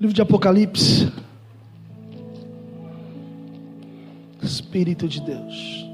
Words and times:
Livro 0.00 0.14
de 0.14 0.22
Apocalipse. 0.22 1.12
Espírito 4.42 5.06
de 5.06 5.20
Deus. 5.20 5.86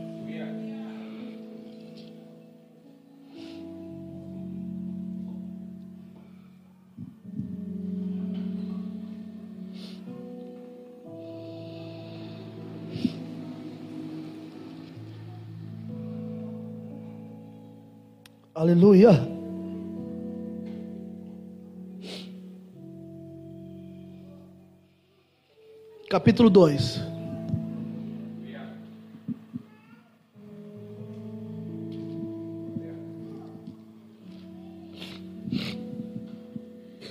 Aleluia. 18.55 19.26
Capítulo 26.17 26.49
2. 26.49 27.05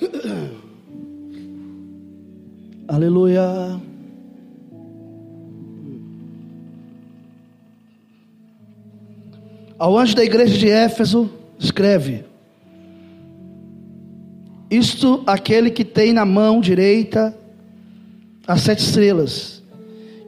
Aleluia. 2.88 3.80
Ao 9.78 10.00
anjo 10.00 10.16
da 10.16 10.24
igreja 10.24 10.58
de 10.58 10.68
Éfeso, 10.68 11.30
escreve: 11.60 12.26
Isto 14.72 15.22
aquele 15.28 15.70
que 15.70 15.86
tem 15.86 16.12
na 16.12 16.26
mão 16.26 16.60
direita 16.60 17.45
as 18.48 18.62
sete 18.62 18.80
estrelas, 18.80 19.64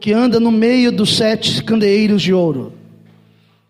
que 0.00 0.12
anda 0.12 0.40
no 0.40 0.50
meio 0.50 0.90
dos 0.90 1.16
sete 1.16 1.62
candeeiros 1.62 2.22
de 2.22 2.32
ouro. 2.32 2.72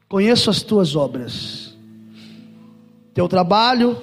Conheço 0.08 0.48
as 0.48 0.62
tuas 0.62 0.96
obras, 0.96 1.77
teu 3.12 3.28
trabalho 3.28 3.98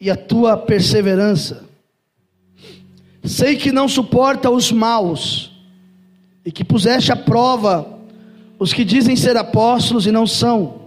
e 0.00 0.10
a 0.10 0.16
tua 0.16 0.56
perseverança. 0.56 1.64
Sei 3.22 3.56
que 3.56 3.72
não 3.72 3.88
suporta 3.88 4.50
os 4.50 4.70
maus 4.72 5.50
e 6.44 6.52
que 6.52 6.64
puseste 6.64 7.12
à 7.12 7.16
prova 7.16 7.98
os 8.58 8.72
que 8.72 8.84
dizem 8.84 9.16
ser 9.16 9.36
apóstolos 9.36 10.06
e 10.06 10.12
não 10.12 10.26
são, 10.26 10.80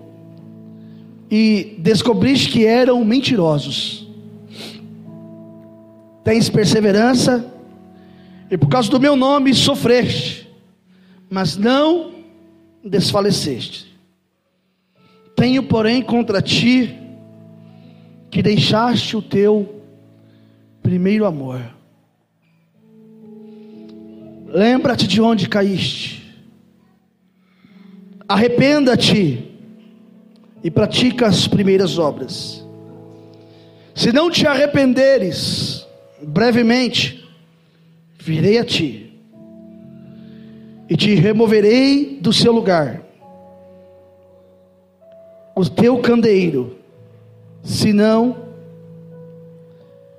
e 1.29 1.75
descobriste 1.79 2.49
que 2.49 2.65
eram 2.65 3.03
mentirosos. 3.03 4.07
Tens 6.23 6.49
perseverança 6.49 7.56
e 8.49 8.57
por 8.57 8.69
causa 8.69 8.89
do 8.89 8.99
meu 8.99 9.15
nome 9.15 9.53
sofreste, 9.53 10.49
mas 11.29 11.57
não 11.57 12.15
desfaleceste. 12.83 13.97
Tenho, 15.35 15.63
porém, 15.63 16.01
contra 16.01 16.41
ti 16.41 16.97
que 18.31 18.41
deixaste 18.41 19.15
o 19.15 19.21
teu 19.21 19.83
primeiro 20.81 21.25
amor. 21.25 21.61
Lembra-te 24.47 25.07
de 25.07 25.21
onde 25.21 25.49
caíste. 25.49 26.25
Arrependa-te 28.27 29.51
e 30.63 30.71
pratica 30.71 31.27
as 31.27 31.47
primeiras 31.47 31.97
obras. 31.97 32.65
Se 33.93 34.11
não 34.11 34.29
te 34.31 34.47
arrependeres, 34.47 35.85
brevemente 36.21 37.26
virei 38.27 38.57
a 38.57 38.65
ti 38.65 39.13
e 40.89 40.97
te 40.97 41.15
removerei 41.15 42.19
do 42.21 42.33
seu 42.33 42.51
lugar, 42.51 43.01
o 45.55 45.65
teu 45.65 45.99
candeeiro, 45.99 46.77
se 47.63 47.93
não 47.93 48.37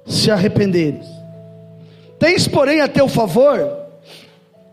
se 0.06 0.30
arrependeres. 0.30 1.06
Tens, 2.18 2.48
porém, 2.48 2.80
a 2.80 2.88
teu 2.88 3.08
favor 3.08 3.86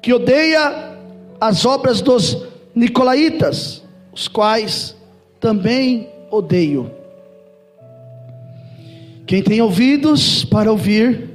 que 0.01 0.13
odeia 0.13 0.97
as 1.39 1.65
obras 1.65 2.01
dos 2.01 2.45
nicolaítas, 2.73 3.83
os 4.13 4.27
quais 4.27 4.95
também 5.39 6.09
odeio. 6.31 6.89
Quem 9.27 9.43
tem 9.43 9.61
ouvidos 9.61 10.45
para 10.45 10.71
ouvir, 10.71 11.34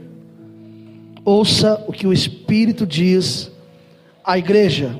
ouça 1.30 1.82
o 1.86 1.92
que 1.92 2.06
o 2.06 2.12
Espírito 2.12 2.86
diz 2.86 3.50
à 4.24 4.36
igreja. 4.36 4.98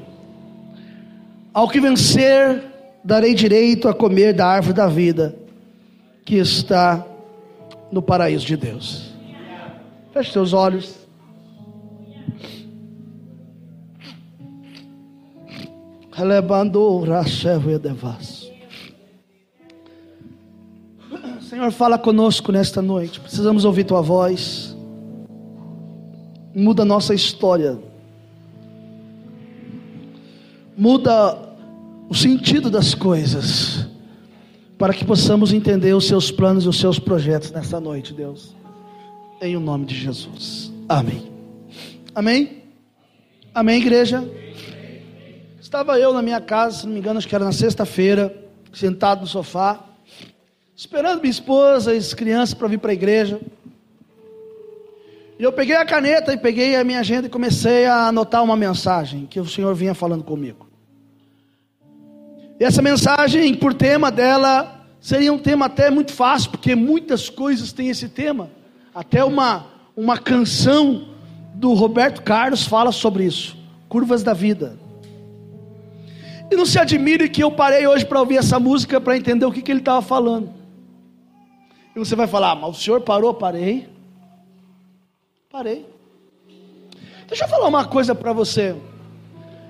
Ao 1.53 1.69
que 1.69 1.81
vencer, 1.81 2.63
darei 3.05 3.35
direito 3.35 3.89
a 3.89 3.95
comer 3.95 4.33
da 4.33 4.47
árvore 4.47 4.75
da 4.75 4.87
vida, 4.87 5.35
que 6.25 6.37
está 6.37 7.05
no 7.91 8.01
paraíso 8.01 8.47
de 8.47 8.57
Deus. 8.57 9.11
Feche 10.13 10.33
seus 10.33 10.53
olhos. 10.53 10.95
Senhor, 21.49 21.73
fala 21.73 21.99
conosco 21.99 22.53
nesta 22.53 22.81
noite. 22.81 23.19
Precisamos 23.19 23.65
ouvir 23.65 23.85
tua 23.85 24.01
voz. 24.01 24.70
Muda 26.55 26.83
a 26.83 26.87
nossa 26.87 27.15
história. 27.15 27.79
Muda 30.77 31.39
o 32.09 32.15
sentido 32.15 32.71
das 32.71 32.95
coisas. 32.95 33.87
Para 34.77 34.95
que 34.95 35.05
possamos 35.05 35.53
entender 35.53 35.95
os 35.95 36.07
seus 36.07 36.31
planos 36.31 36.65
e 36.65 36.69
os 36.69 36.81
seus 36.81 36.99
projetos 36.99 37.51
nesta 37.51 37.79
noite, 37.79 38.15
Deus. 38.15 38.55
Em 39.41 39.57
o 39.57 39.61
nome 39.61 39.85
de 39.85 39.95
Jesus. 39.95 40.73
Amém. 40.89 41.31
Amém? 42.15 42.63
Amém, 43.55 43.81
igreja? 43.81 44.29
Estava 45.61 46.01
eu 46.01 46.13
na 46.13 46.23
minha 46.23 46.41
casa, 46.41 46.79
se 46.79 46.87
não 46.87 46.95
me 46.95 46.99
engano, 46.99 47.19
acho 47.19 47.29
que 47.29 47.35
era 47.35 47.45
na 47.45 47.53
sexta-feira, 47.53 48.35
sentado 48.73 49.21
no 49.21 49.27
sofá, 49.27 49.85
esperando 50.75 51.21
minha 51.21 51.31
esposa 51.31 51.95
e 51.95 51.99
as 51.99 52.15
crianças 52.15 52.55
para 52.55 52.67
vir 52.67 52.79
para 52.79 52.91
a 52.91 52.95
igreja. 52.95 53.41
E 55.41 55.43
eu 55.43 55.51
peguei 55.51 55.75
a 55.75 55.87
caneta 55.87 56.35
e 56.35 56.37
peguei 56.37 56.77
a 56.77 56.85
minha 56.85 57.01
agenda 57.01 57.27
e 57.27 57.31
comecei 57.31 57.87
a 57.87 58.09
anotar 58.09 58.45
uma 58.45 58.59
mensagem 58.59 59.25
que 59.25 59.41
o 59.41 59.47
Senhor 59.47 59.75
vinha 59.75 59.95
falando 59.95 60.23
comigo. 60.23 60.69
E 62.61 62.65
essa 62.65 62.83
mensagem, 62.83 63.55
por 63.55 63.73
tema 63.73 64.11
dela, 64.11 64.85
seria 65.01 65.33
um 65.33 65.39
tema 65.39 65.65
até 65.65 65.89
muito 65.89 66.13
fácil, 66.13 66.51
porque 66.51 66.75
muitas 66.75 67.31
coisas 67.31 67.73
têm 67.73 67.89
esse 67.89 68.07
tema. 68.07 68.51
Até 68.95 69.25
uma, 69.25 69.65
uma 69.97 70.19
canção 70.19 71.09
do 71.55 71.73
Roberto 71.73 72.21
Carlos 72.21 72.67
fala 72.67 72.93
sobre 72.93 73.25
isso. 73.25 73.57
Curvas 73.89 74.23
da 74.23 74.35
vida. 74.35 74.79
E 76.51 76.55
não 76.55 76.67
se 76.67 76.79
admire 76.79 77.31
que 77.31 77.43
eu 77.43 77.51
parei 77.51 77.87
hoje 77.87 78.05
para 78.05 78.21
ouvir 78.21 78.37
essa 78.37 78.61
música 78.61 79.01
para 79.01 79.17
entender 79.17 79.47
o 79.47 79.53
que, 79.53 79.63
que 79.63 79.73
ele 79.73 79.81
estava 79.81 80.03
falando. 80.03 80.53
E 81.97 81.99
você 81.99 82.15
vai 82.15 82.27
falar, 82.27 82.51
ah, 82.51 82.57
mas 82.57 82.77
o 82.77 82.79
senhor 82.79 83.01
parou? 83.01 83.33
Parei. 83.33 83.89
Parei. 85.51 85.85
Deixa 87.27 87.45
eu 87.45 87.49
falar 87.49 87.67
uma 87.67 87.85
coisa 87.85 88.15
para 88.15 88.33
você. 88.33 88.77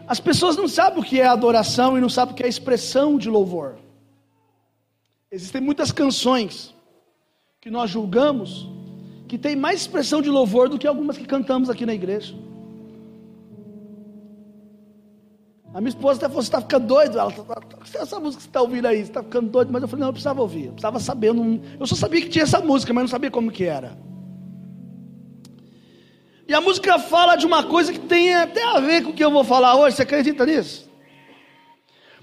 As 0.06 0.20
pessoas 0.20 0.54
não 0.54 0.68
sabem 0.68 1.00
o 1.00 1.02
que 1.02 1.18
é 1.18 1.26
adoração 1.26 1.96
e 1.96 2.00
não 2.02 2.08
sabem 2.08 2.34
o 2.34 2.36
que 2.36 2.42
é 2.42 2.48
expressão 2.48 3.16
de 3.16 3.30
louvor. 3.30 3.76
Existem 5.30 5.60
muitas 5.60 5.90
canções 5.90 6.74
que 7.60 7.70
nós 7.70 7.88
julgamos 7.88 8.68
que 9.26 9.38
tem 9.38 9.56
mais 9.56 9.80
expressão 9.80 10.20
de 10.20 10.28
louvor 10.28 10.68
do 10.68 10.78
que 10.78 10.86
algumas 10.86 11.16
que 11.16 11.24
cantamos 11.24 11.70
aqui 11.70 11.86
na 11.86 11.94
igreja. 11.94 12.34
A 15.72 15.80
minha 15.80 15.90
esposa 15.90 16.18
até 16.18 16.28
falou: 16.28 16.42
você 16.42 16.48
está 16.48 16.60
ficando 16.60 16.86
doido? 16.88 17.18
Ela, 17.18 17.30
tá, 17.30 17.42
tá, 17.42 17.78
essa 17.94 18.20
música 18.20 18.38
que 18.38 18.42
você 18.42 18.48
está 18.48 18.60
ouvindo 18.60 18.86
aí, 18.86 18.96
você 18.96 19.02
está 19.04 19.22
ficando 19.22 19.48
doido. 19.48 19.72
Mas 19.72 19.80
eu 19.80 19.88
falei: 19.88 20.00
não, 20.00 20.08
eu 20.08 20.12
precisava 20.12 20.42
ouvir, 20.42 20.66
eu 20.66 20.72
precisava 20.72 20.98
saber. 20.98 21.28
Eu, 21.28 21.34
não, 21.34 21.60
eu 21.78 21.86
só 21.86 21.94
sabia 21.94 22.20
que 22.20 22.28
tinha 22.28 22.42
essa 22.42 22.60
música, 22.60 22.92
mas 22.92 23.02
não 23.02 23.08
sabia 23.08 23.30
como 23.30 23.50
que 23.50 23.64
era. 23.64 23.96
E 26.50 26.54
a 26.54 26.60
música 26.60 26.98
fala 26.98 27.36
de 27.36 27.46
uma 27.46 27.62
coisa 27.62 27.92
que 27.92 28.00
tem 28.00 28.34
até 28.34 28.64
a 28.64 28.80
ver 28.80 29.04
com 29.04 29.10
o 29.10 29.12
que 29.12 29.22
eu 29.22 29.30
vou 29.30 29.44
falar 29.44 29.76
hoje. 29.76 29.94
Você 29.94 30.02
acredita 30.02 30.44
nisso? 30.44 30.90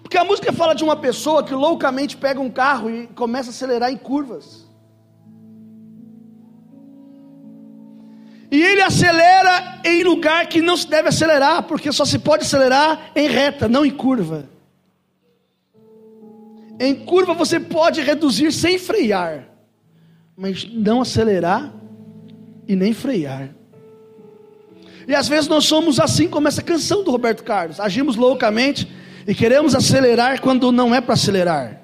Porque 0.02 0.18
a 0.18 0.26
música 0.26 0.52
fala 0.52 0.74
de 0.74 0.84
uma 0.84 0.98
pessoa 0.98 1.46
que 1.46 1.54
loucamente 1.54 2.18
pega 2.18 2.38
um 2.38 2.50
carro 2.50 2.90
e 2.90 3.08
começa 3.08 3.52
a 3.52 3.52
acelerar 3.52 3.90
em 3.90 3.96
curvas. 3.96 4.68
E 8.52 8.62
ele 8.62 8.82
acelera 8.82 9.80
em 9.86 10.04
lugar 10.04 10.46
que 10.48 10.62
não 10.62 10.76
se 10.76 10.90
deve 10.90 11.08
acelerar, 11.08 11.64
porque 11.64 11.90
só 11.94 12.04
se 12.04 12.20
pode 12.20 12.44
acelerar 12.44 13.12
em 13.16 13.30
reta, 13.30 13.70
não 13.70 13.86
em 13.86 13.92
curva. 13.92 14.50
Em 16.78 16.94
curva 16.94 17.34
você 17.34 17.62
pode 17.62 18.02
reduzir 18.02 18.52
sem 18.52 18.78
frear, 18.78 19.48
mas 20.36 20.70
não 20.70 21.00
acelerar 21.00 21.74
e 22.68 22.76
nem 22.76 22.92
frear. 22.94 23.57
E 25.08 25.16
às 25.16 25.28
vezes 25.28 25.48
nós 25.48 25.64
somos 25.64 26.00
assim 26.00 26.28
como 26.28 26.48
essa 26.48 26.62
canção 26.62 27.04
do 27.04 27.12
Roberto 27.12 27.44
Carlos, 27.44 27.80
agimos 27.80 28.18
loucamente 28.18 28.88
e 29.26 29.34
queremos 29.34 29.74
acelerar 29.74 30.42
quando 30.42 30.72
não 30.72 30.94
é 30.94 31.00
para 31.00 31.14
acelerar. 31.14 31.82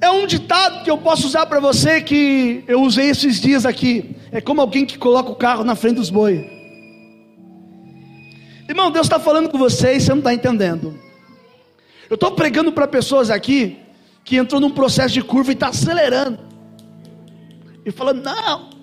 É 0.00 0.10
um 0.10 0.26
ditado 0.26 0.82
que 0.82 0.90
eu 0.90 0.98
posso 0.98 1.26
usar 1.26 1.46
para 1.46 1.60
você 1.60 2.00
que 2.00 2.64
eu 2.66 2.82
usei 2.82 3.10
esses 3.10 3.40
dias 3.40 3.64
aqui. 3.66 4.16
É 4.32 4.40
como 4.40 4.60
alguém 4.60 4.84
que 4.84 4.98
coloca 4.98 5.30
o 5.30 5.36
carro 5.36 5.62
na 5.62 5.76
frente 5.76 5.96
dos 5.96 6.10
bois. 6.10 6.40
Irmão, 8.68 8.90
Deus 8.90 9.06
está 9.06 9.20
falando 9.20 9.48
com 9.48 9.58
você 9.58 9.94
e 9.96 10.00
você 10.00 10.10
não 10.10 10.18
está 10.18 10.32
entendendo. 10.32 10.98
Eu 12.08 12.14
estou 12.14 12.32
pregando 12.32 12.72
para 12.72 12.88
pessoas 12.88 13.30
aqui 13.30 13.78
que 14.24 14.36
entrou 14.36 14.60
num 14.60 14.70
processo 14.70 15.12
de 15.12 15.22
curva 15.22 15.50
e 15.50 15.54
está 15.54 15.68
acelerando. 15.68 16.38
E 17.84 17.90
falando, 17.90 18.24
não. 18.24 18.79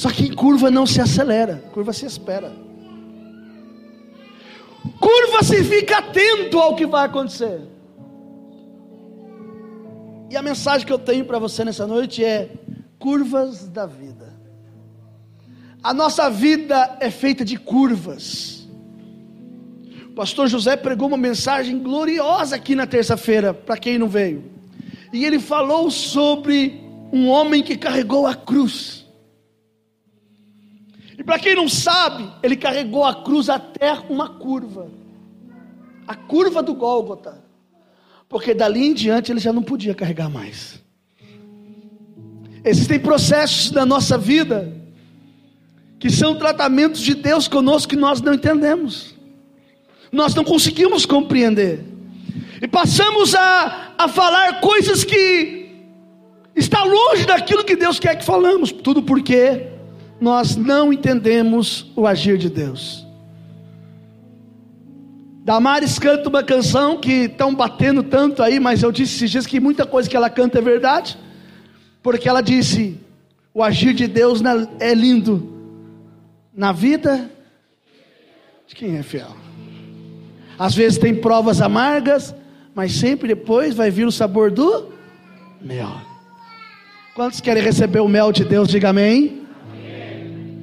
Só 0.00 0.10
que 0.10 0.34
curva 0.34 0.70
não 0.70 0.86
se 0.86 0.98
acelera, 0.98 1.62
curva 1.74 1.92
se 1.92 2.06
espera. 2.06 2.50
Curva 4.98 5.42
se 5.42 5.62
fica 5.62 5.98
atento 5.98 6.58
ao 6.58 6.74
que 6.74 6.86
vai 6.86 7.04
acontecer. 7.04 7.60
E 10.30 10.36
a 10.38 10.40
mensagem 10.40 10.86
que 10.86 10.92
eu 10.92 10.98
tenho 10.98 11.26
para 11.26 11.38
você 11.38 11.66
nessa 11.66 11.86
noite 11.86 12.24
é: 12.24 12.48
curvas 12.98 13.68
da 13.68 13.84
vida. 13.84 14.34
A 15.82 15.92
nossa 15.92 16.30
vida 16.30 16.96
é 16.98 17.10
feita 17.10 17.44
de 17.44 17.58
curvas. 17.58 18.66
O 20.06 20.14
pastor 20.14 20.48
José 20.48 20.78
pregou 20.78 21.08
uma 21.08 21.18
mensagem 21.18 21.78
gloriosa 21.78 22.56
aqui 22.56 22.74
na 22.74 22.86
terça-feira, 22.86 23.52
para 23.52 23.76
quem 23.76 23.98
não 23.98 24.08
veio. 24.08 24.50
E 25.12 25.26
ele 25.26 25.38
falou 25.38 25.90
sobre 25.90 26.82
um 27.12 27.28
homem 27.28 27.62
que 27.62 27.76
carregou 27.76 28.26
a 28.26 28.34
cruz. 28.34 28.99
E 31.20 31.22
para 31.22 31.38
quem 31.38 31.54
não 31.54 31.68
sabe, 31.68 32.32
ele 32.42 32.56
carregou 32.56 33.04
a 33.04 33.14
cruz 33.14 33.50
até 33.50 33.92
uma 34.08 34.26
curva. 34.26 34.90
A 36.08 36.14
curva 36.14 36.62
do 36.62 36.72
Gólgota. 36.74 37.44
Porque 38.26 38.54
dali 38.54 38.86
em 38.86 38.94
diante 38.94 39.30
ele 39.30 39.38
já 39.38 39.52
não 39.52 39.62
podia 39.62 39.94
carregar 39.94 40.30
mais. 40.30 40.82
Existem 42.64 42.98
processos 42.98 43.70
na 43.70 43.84
nossa 43.84 44.16
vida 44.16 44.74
que 45.98 46.08
são 46.08 46.36
tratamentos 46.36 47.02
de 47.02 47.14
Deus 47.14 47.46
conosco 47.46 47.90
que 47.90 47.96
nós 47.96 48.22
não 48.22 48.32
entendemos, 48.32 49.14
nós 50.10 50.34
não 50.34 50.42
conseguimos 50.42 51.04
compreender, 51.04 51.84
e 52.62 52.66
passamos 52.66 53.34
a, 53.34 53.92
a 53.98 54.08
falar 54.08 54.62
coisas 54.62 55.04
que 55.04 55.68
está 56.56 56.82
longe 56.82 57.26
daquilo 57.26 57.62
que 57.62 57.76
Deus 57.76 58.00
quer 58.00 58.16
que 58.16 58.24
falamos, 58.24 58.72
tudo 58.72 59.02
porque 59.02 59.79
nós 60.20 60.54
não 60.54 60.92
entendemos 60.92 61.90
o 61.96 62.06
agir 62.06 62.36
de 62.36 62.50
Deus. 62.50 63.06
Damares 65.42 65.98
canta 65.98 66.28
uma 66.28 66.42
canção 66.42 66.98
que 66.98 67.24
estão 67.24 67.54
batendo 67.54 68.02
tanto 68.02 68.42
aí, 68.42 68.60
mas 68.60 68.82
eu 68.82 68.92
disse 68.92 69.16
esses 69.16 69.30
dias 69.30 69.46
que 69.46 69.58
muita 69.58 69.86
coisa 69.86 70.08
que 70.08 70.16
ela 70.16 70.28
canta 70.28 70.58
é 70.58 70.62
verdade, 70.62 71.18
porque 72.02 72.28
ela 72.28 72.42
disse: 72.42 73.00
o 73.54 73.62
agir 73.62 73.94
de 73.94 74.06
Deus 74.06 74.42
é 74.78 74.94
lindo 74.94 75.50
na 76.54 76.72
vida 76.72 77.30
de 78.66 78.74
quem 78.74 78.98
é 78.98 79.02
fiel. 79.02 79.34
Às 80.58 80.74
vezes 80.74 80.98
tem 80.98 81.14
provas 81.14 81.62
amargas, 81.62 82.34
mas 82.74 82.92
sempre 82.92 83.28
depois 83.28 83.74
vai 83.74 83.90
vir 83.90 84.06
o 84.06 84.12
sabor 84.12 84.50
do 84.50 84.92
mel. 85.60 85.90
Quantos 87.14 87.40
querem 87.40 87.62
receber 87.62 88.00
o 88.00 88.08
mel 88.08 88.30
de 88.30 88.44
Deus? 88.44 88.68
Diga 88.68 88.90
amém. 88.90 89.39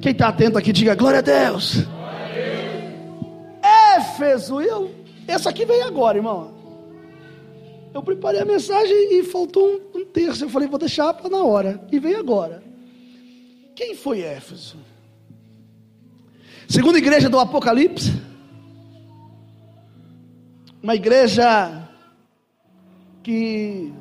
Quem 0.00 0.12
está 0.12 0.28
atento 0.28 0.56
aqui, 0.56 0.72
diga 0.72 0.94
glória 0.94 1.18
a 1.18 1.22
Deus. 1.22 1.84
Éfeso. 3.96 4.60
Eu, 4.60 4.94
essa 5.26 5.50
aqui 5.50 5.64
veio 5.64 5.84
agora, 5.84 6.18
irmão. 6.18 6.54
Eu 7.92 8.02
preparei 8.02 8.40
a 8.40 8.44
mensagem 8.44 9.18
e 9.18 9.24
faltou 9.24 9.66
um, 9.66 10.00
um 10.00 10.04
terço. 10.04 10.44
Eu 10.44 10.50
falei, 10.50 10.68
vou 10.68 10.78
deixar 10.78 11.12
para 11.14 11.28
na 11.28 11.42
hora. 11.42 11.80
E 11.90 11.98
veio 11.98 12.18
agora. 12.18 12.62
Quem 13.74 13.94
foi 13.94 14.20
Éfeso? 14.20 14.76
Segunda 16.68 16.98
igreja 16.98 17.28
do 17.28 17.38
Apocalipse. 17.38 18.12
Uma 20.80 20.94
igreja 20.94 21.88
que 23.22 23.92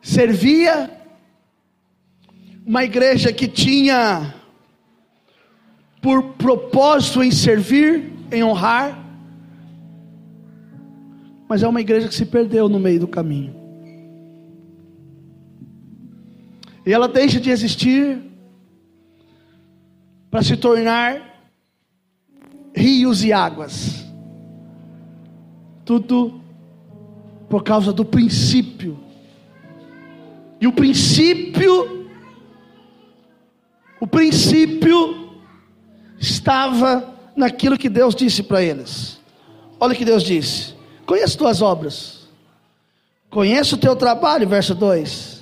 servia, 0.00 0.90
uma 2.64 2.84
igreja 2.84 3.32
que 3.32 3.48
tinha 3.48 4.39
por 6.00 6.34
propósito 6.34 7.22
em 7.22 7.30
servir, 7.30 8.12
em 8.32 8.42
honrar, 8.42 8.98
mas 11.48 11.62
é 11.62 11.68
uma 11.68 11.80
igreja 11.80 12.08
que 12.08 12.14
se 12.14 12.24
perdeu 12.24 12.68
no 12.68 12.78
meio 12.78 13.00
do 13.00 13.08
caminho. 13.08 13.54
E 16.86 16.92
ela 16.92 17.08
deixa 17.08 17.38
de 17.38 17.50
existir 17.50 18.18
para 20.30 20.42
se 20.42 20.56
tornar 20.56 21.50
rios 22.74 23.24
e 23.24 23.32
águas. 23.32 24.06
Tudo 25.84 26.40
por 27.48 27.64
causa 27.64 27.92
do 27.92 28.04
princípio. 28.04 28.98
E 30.60 30.66
o 30.66 30.72
princípio, 30.72 32.08
o 34.00 34.06
princípio 34.06 35.19
estava 36.20 37.14
naquilo 37.34 37.78
que 37.78 37.88
Deus 37.88 38.14
disse 38.14 38.42
para 38.42 38.62
eles. 38.62 39.18
Olha 39.80 39.94
o 39.94 39.96
que 39.96 40.04
Deus 40.04 40.22
disse: 40.22 40.74
Conheço 41.06 41.38
tuas 41.38 41.62
obras, 41.62 42.28
conheço 43.30 43.76
o 43.76 43.78
teu 43.78 43.96
trabalho, 43.96 44.46
verso 44.46 44.74
2. 44.74 45.40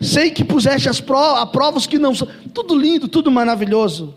Sei 0.00 0.30
que 0.30 0.44
puseste 0.44 0.88
as 0.88 1.00
provas, 1.00 1.42
a 1.42 1.46
provas 1.46 1.86
que 1.86 1.98
não 1.98 2.14
são, 2.14 2.26
tudo 2.52 2.74
lindo, 2.76 3.06
tudo 3.06 3.30
maravilhoso. 3.30 4.16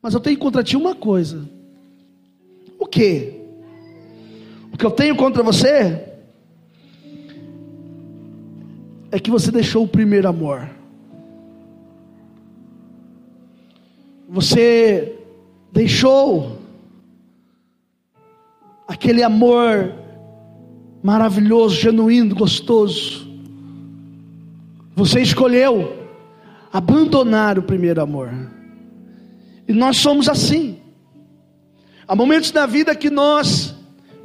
Mas 0.00 0.14
eu 0.14 0.20
tenho 0.20 0.38
contra 0.38 0.62
ti 0.62 0.76
uma 0.76 0.94
coisa. 0.94 1.48
O 2.78 2.86
que? 2.86 3.40
O 4.72 4.76
que 4.76 4.86
eu 4.86 4.90
tenho 4.90 5.16
contra 5.16 5.42
você 5.42 6.04
é 9.10 9.18
que 9.18 9.30
você 9.30 9.50
deixou 9.50 9.84
o 9.84 9.88
primeiro 9.88 10.28
amor. 10.28 10.77
Você 14.28 15.18
deixou 15.72 16.58
aquele 18.86 19.22
amor 19.22 19.94
maravilhoso, 21.02 21.76
genuíno, 21.76 22.34
gostoso. 22.34 23.26
Você 24.94 25.22
escolheu 25.22 25.96
abandonar 26.70 27.58
o 27.58 27.62
primeiro 27.62 28.02
amor. 28.02 28.30
E 29.66 29.72
nós 29.72 29.96
somos 29.96 30.28
assim. 30.28 30.78
Há 32.06 32.14
momentos 32.14 32.52
na 32.52 32.66
vida 32.66 32.94
que 32.94 33.08
nós 33.08 33.74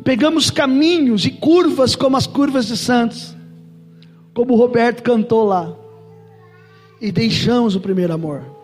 pegamos 0.03 0.50
caminhos 0.50 1.25
e 1.25 1.31
curvas 1.31 1.95
como 1.95 2.17
as 2.17 2.27
curvas 2.27 2.67
de 2.67 2.75
Santos, 2.75 3.33
como 4.33 4.53
o 4.53 4.57
Roberto 4.57 5.01
cantou 5.01 5.45
lá, 5.45 5.74
e 7.00 7.10
deixamos 7.10 7.75
o 7.75 7.79
primeiro 7.79 8.13
amor. 8.13 8.62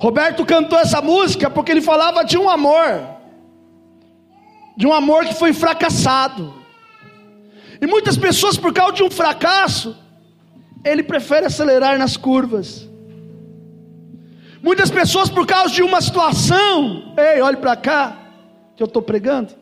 Roberto 0.00 0.46
cantou 0.46 0.78
essa 0.78 1.02
música 1.02 1.50
porque 1.50 1.70
ele 1.70 1.82
falava 1.82 2.24
de 2.24 2.38
um 2.38 2.48
amor, 2.48 3.06
de 4.74 4.86
um 4.86 4.94
amor 4.94 5.26
que 5.26 5.34
foi 5.34 5.52
fracassado. 5.52 6.54
E 7.78 7.86
muitas 7.86 8.16
pessoas, 8.16 8.56
por 8.56 8.72
causa 8.72 8.94
de 8.94 9.02
um 9.02 9.10
fracasso, 9.10 9.94
ele 10.82 11.02
prefere 11.02 11.44
acelerar 11.44 11.98
nas 11.98 12.16
curvas. 12.16 12.88
Muitas 14.62 14.90
pessoas, 14.90 15.28
por 15.28 15.46
causa 15.46 15.74
de 15.74 15.82
uma 15.82 16.00
situação, 16.00 17.14
ei, 17.18 17.42
olhe 17.42 17.58
para 17.58 17.76
cá, 17.76 18.16
que 18.74 18.82
eu 18.82 18.86
estou 18.86 19.02
pregando. 19.02 19.52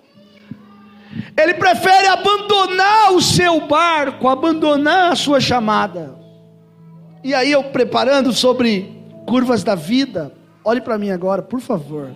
Ele 1.37 1.55
prefere 1.55 2.07
abandonar 2.07 3.13
o 3.13 3.21
seu 3.21 3.67
barco, 3.67 4.29
abandonar 4.29 5.11
a 5.13 5.17
sua 5.17 5.41
chamada. 5.41 6.17
E 7.25 7.35
aí 7.35 7.51
eu 7.51 7.65
preparando 7.65 8.33
sobre 8.33 8.98
curvas 9.29 9.63
da 9.63 9.75
vida. 9.75 10.33
Olhe 10.65 10.81
para 10.81 10.99
mim 10.99 11.11
agora, 11.11 11.43
por 11.43 11.61
favor. 11.61 12.11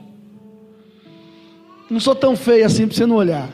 Não 1.90 2.00
sou 2.00 2.14
tão 2.14 2.34
feio 2.34 2.64
assim 2.64 2.86
para 2.86 2.96
você 2.96 3.06
não 3.06 3.16
olhar. 3.16 3.50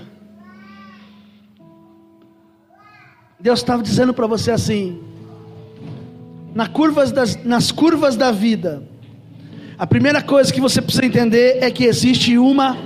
Deus 3.40 3.58
estava 3.58 3.82
dizendo 3.82 4.14
para 4.14 4.28
você 4.28 4.52
assim: 4.52 5.02
na 6.54 6.68
curvas 6.68 7.10
das, 7.10 7.44
nas 7.44 7.72
curvas 7.72 8.16
da 8.16 8.30
vida, 8.30 8.84
a 9.76 9.86
primeira 9.86 10.22
coisa 10.22 10.52
que 10.52 10.60
você 10.60 10.80
precisa 10.80 11.04
entender 11.04 11.58
é 11.60 11.70
que 11.70 11.84
existe 11.84 12.38
uma 12.38 12.76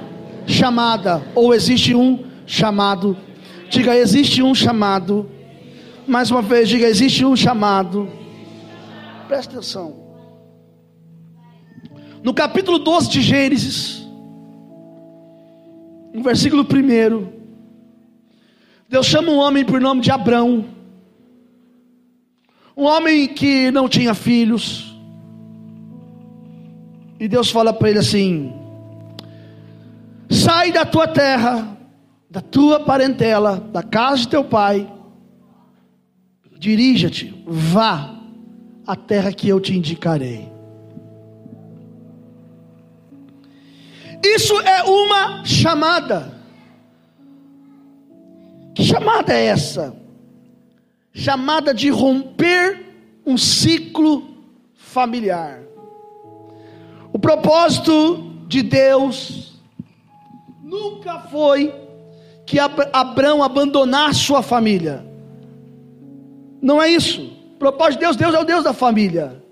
chamada, 0.47 1.23
ou 1.35 1.55
existe 1.55 1.95
um 1.95 2.25
chamado. 2.47 3.17
Diga, 3.69 3.95
existe 3.95 4.43
um 4.43 4.55
chamado. 4.55 5.31
Mais 6.07 6.31
uma 6.31 6.43
vez, 6.43 6.69
diga, 6.69 6.87
existe 6.87 7.25
um 7.25 7.37
chamado. 7.37 8.09
Presta 9.29 9.55
atenção. 9.55 10.02
No 12.23 12.33
capítulo 12.33 12.79
12 12.79 13.11
de 13.11 13.21
Gênesis, 13.21 14.07
no 16.15 16.23
versículo 16.23 16.63
1, 16.63 17.33
Deus 18.89 19.07
chama 19.07 19.33
um 19.33 19.39
homem 19.39 19.65
por 19.65 19.81
nome 19.81 20.01
de 20.01 20.11
Abrão, 20.11 20.65
um 22.77 22.85
homem 22.85 23.27
que 23.27 23.71
não 23.71 23.89
tinha 23.89 24.15
filhos, 24.15 24.97
e 27.19 27.27
Deus 27.27 27.51
fala 27.51 27.73
para 27.73 27.91
ele 27.91 27.99
assim: 27.99 28.53
sai 30.31 30.71
da 30.71 30.85
tua 30.85 31.09
terra, 31.09 31.77
da 32.31 32.41
tua 32.41 32.81
parentela, 32.81 33.57
da 33.73 33.83
casa 33.83 34.19
de 34.19 34.29
teu 34.29 34.45
pai, 34.45 34.89
dirija-te, 36.57 37.35
vá 37.47 38.15
à 38.87 38.95
terra 38.95 39.33
que 39.33 39.49
eu 39.49 39.59
te 39.59 39.77
indicarei. 39.77 40.52
Isso 44.23 44.59
é 44.61 44.83
uma 44.85 45.45
chamada. 45.45 46.33
Que 48.75 48.85
chamada 48.85 49.33
é 49.33 49.47
essa? 49.47 49.97
Chamada 51.13 51.75
de 51.75 51.91
romper 51.91 52.87
um 53.27 53.37
ciclo 53.37 54.37
familiar. 54.75 55.61
O 57.13 57.19
propósito 57.19 58.33
de 58.47 58.63
Deus 58.63 59.61
nunca 60.63 61.21
foi 61.21 61.75
que 62.47 62.59
Abraão 62.59 63.43
abandonasse 63.43 64.21
sua 64.21 64.43
família. 64.43 65.05
Não 66.61 66.81
é 66.81 66.89
isso. 66.89 67.23
O 67.55 67.59
propósito 67.59 68.01
de 68.01 68.07
Deus, 68.07 68.17
Deus 68.17 68.35
é 68.35 68.39
o 68.39 68.45
Deus 68.45 68.65
da 68.65 68.73
família. 68.73 69.43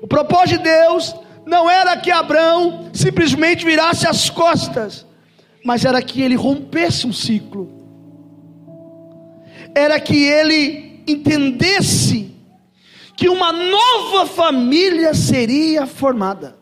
O 0.00 0.06
propósito 0.06 0.58
de 0.58 0.64
Deus 0.64 1.14
não 1.46 1.68
era 1.68 1.96
que 1.96 2.10
Abraão 2.10 2.90
simplesmente 2.92 3.64
virasse 3.64 4.06
as 4.06 4.30
costas, 4.30 5.06
mas 5.64 5.84
era 5.84 6.00
que 6.02 6.22
ele 6.22 6.34
rompesse 6.34 7.06
um 7.06 7.12
ciclo, 7.12 7.70
era 9.74 9.98
que 10.00 10.24
ele 10.24 11.02
entendesse 11.06 12.34
que 13.16 13.28
uma 13.28 13.52
nova 13.52 14.26
família 14.26 15.14
seria 15.14 15.86
formada. 15.86 16.56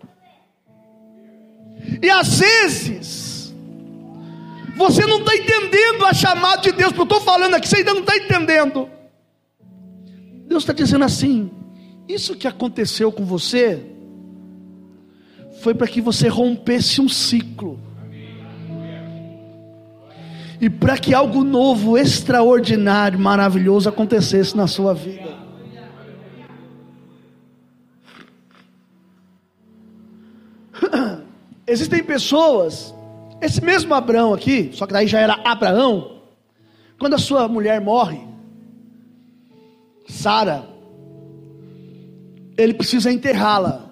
E 2.03 2.11
às 2.11 2.39
vezes, 2.39 3.55
você 4.77 5.05
não 5.07 5.19
está 5.19 5.35
entendendo 5.35 6.05
a 6.07 6.15
chamada 6.15 6.63
de 6.63 6.73
Deus, 6.73 6.93
porque 6.93 7.01
eu 7.01 7.05
estou 7.17 7.21
falando 7.21 7.55
aqui, 7.55 7.69
você 7.69 7.79
ainda 7.79 7.95
não 7.95 8.01
está 8.01 8.17
entendendo. 8.17 8.89
Deus 10.47 10.63
está 10.63 10.73
dizendo 10.73 11.05
assim: 11.05 11.51
isso 12.09 12.35
que 12.35 12.49
aconteceu 12.49 13.13
com 13.13 13.25
você, 13.25 13.87
foi 15.61 15.75
para 15.75 15.87
que 15.87 16.01
você 16.01 16.27
rompesse 16.27 17.01
um 17.03 17.09
ciclo. 17.09 17.79
E 20.59 20.69
para 20.71 20.99
que 20.99 21.15
algo 21.15 21.45
novo, 21.45 21.97
extraordinário, 21.97 23.19
maravilhoso 23.19 23.89
acontecesse 23.89 24.57
na 24.57 24.67
sua 24.67 24.95
vida. 24.95 25.39
Existem 31.67 32.03
pessoas, 32.03 32.95
esse 33.41 33.63
mesmo 33.63 33.95
Abraão 33.95 34.33
aqui, 34.33 34.71
só 34.73 34.87
que 34.87 34.93
daí 34.95 35.07
já 35.07 35.21
era 35.21 35.41
Abraão, 35.45 36.23
quando 36.99 37.15
a 37.15 37.19
sua 37.19 37.47
mulher 37.49 37.81
morre, 37.83 38.21
Sara, 40.09 40.65
ele 42.57 42.73
precisa 42.75 43.13
enterrá-la. 43.13 43.90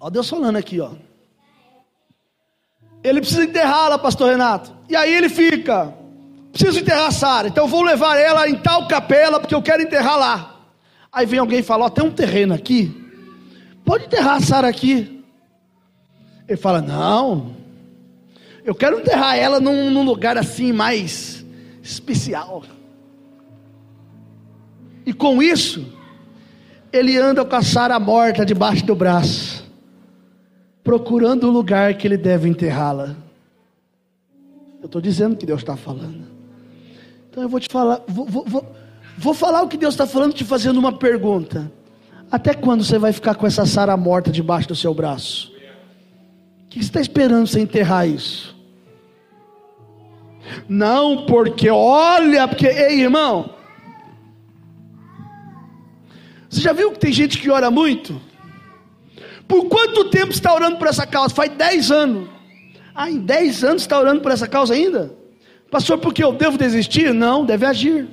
Ó 0.00 0.08
Deus 0.08 0.30
falando 0.30 0.56
aqui, 0.56 0.80
ó. 0.80 0.92
Ele 3.04 3.20
precisa 3.20 3.44
enterrá-la, 3.44 3.98
pastor 3.98 4.30
Renato. 4.30 4.74
E 4.88 4.96
aí 4.96 5.14
ele 5.14 5.28
fica, 5.28 5.94
preciso 6.50 6.80
enterrar 6.80 7.12
Sara, 7.12 7.48
então 7.48 7.68
vou 7.68 7.82
levar 7.82 8.16
ela 8.16 8.48
em 8.48 8.56
tal 8.56 8.88
capela, 8.88 9.38
porque 9.38 9.54
eu 9.54 9.62
quero 9.62 9.82
enterrar 9.82 10.18
lá. 10.18 10.56
Aí 11.12 11.26
vem 11.26 11.38
alguém 11.38 11.58
e 11.58 11.62
fala, 11.62 11.84
ó, 11.84 11.90
tem 11.90 12.04
um 12.04 12.10
terreno 12.10 12.54
aqui, 12.54 12.90
pode 13.84 14.06
enterrar 14.06 14.40
Sara 14.40 14.68
aqui. 14.68 15.22
Ele 16.48 16.56
fala, 16.56 16.80
não, 16.80 17.54
eu 18.64 18.74
quero 18.74 18.98
enterrar 18.98 19.36
ela 19.36 19.60
num, 19.60 19.90
num 19.90 20.02
lugar 20.02 20.38
assim 20.38 20.72
mais 20.72 21.44
especial. 21.82 22.64
E 25.04 25.12
com 25.12 25.42
isso, 25.42 25.86
ele 26.92 27.16
anda 27.16 27.44
com 27.44 27.56
a 27.56 27.62
Sara 27.62 27.98
morta 28.00 28.44
debaixo 28.44 28.84
do 28.84 28.94
braço 28.94 29.59
procurando 30.82 31.48
o 31.48 31.50
lugar 31.50 31.94
que 31.94 32.06
ele 32.06 32.16
deve 32.16 32.48
enterrá-la. 32.48 33.16
Eu 34.80 34.86
estou 34.86 35.00
dizendo 35.00 35.36
que 35.36 35.46
Deus 35.46 35.60
está 35.60 35.76
falando. 35.76 36.24
Então 37.28 37.42
eu 37.42 37.48
vou 37.48 37.60
te 37.60 37.68
falar, 37.70 38.02
vou, 38.08 38.26
vou, 38.26 38.44
vou, 38.46 38.76
vou 39.16 39.34
falar 39.34 39.62
o 39.62 39.68
que 39.68 39.76
Deus 39.76 39.94
está 39.94 40.06
falando, 40.06 40.32
te 40.32 40.44
fazendo 40.44 40.78
uma 40.78 40.92
pergunta. 40.92 41.70
Até 42.30 42.54
quando 42.54 42.84
você 42.84 42.98
vai 42.98 43.12
ficar 43.12 43.34
com 43.34 43.46
essa 43.46 43.66
Sara 43.66 43.96
morta 43.96 44.30
debaixo 44.30 44.68
do 44.68 44.74
seu 44.74 44.94
braço? 44.94 45.52
O 46.64 46.68
que 46.70 46.78
você 46.78 46.86
está 46.86 47.00
esperando 47.00 47.46
você 47.46 47.60
enterrar 47.60 48.08
isso? 48.08 48.56
Não, 50.68 51.26
porque 51.26 51.68
olha, 51.68 52.48
porque, 52.48 52.66
ei 52.66 53.00
irmão, 53.00 53.54
você 56.48 56.60
já 56.60 56.72
viu 56.72 56.90
que 56.90 56.98
tem 56.98 57.12
gente 57.12 57.38
que 57.38 57.50
ora 57.50 57.70
muito? 57.70 58.20
Por 59.50 59.66
quanto 59.66 60.04
tempo 60.10 60.30
está 60.30 60.54
orando 60.54 60.76
por 60.76 60.86
essa 60.86 61.04
causa? 61.04 61.34
Faz 61.34 61.50
10 61.50 61.90
anos. 61.90 62.28
Ah, 62.94 63.10
em 63.10 63.18
10 63.18 63.64
anos 63.64 63.82
está 63.82 63.98
orando 63.98 64.20
por 64.20 64.30
essa 64.30 64.46
causa 64.46 64.74
ainda? 64.74 65.12
Pastor, 65.68 65.98
porque 65.98 66.22
eu 66.22 66.32
devo 66.32 66.56
desistir? 66.56 67.12
Não, 67.12 67.44
deve 67.44 67.66
agir. 67.66 68.08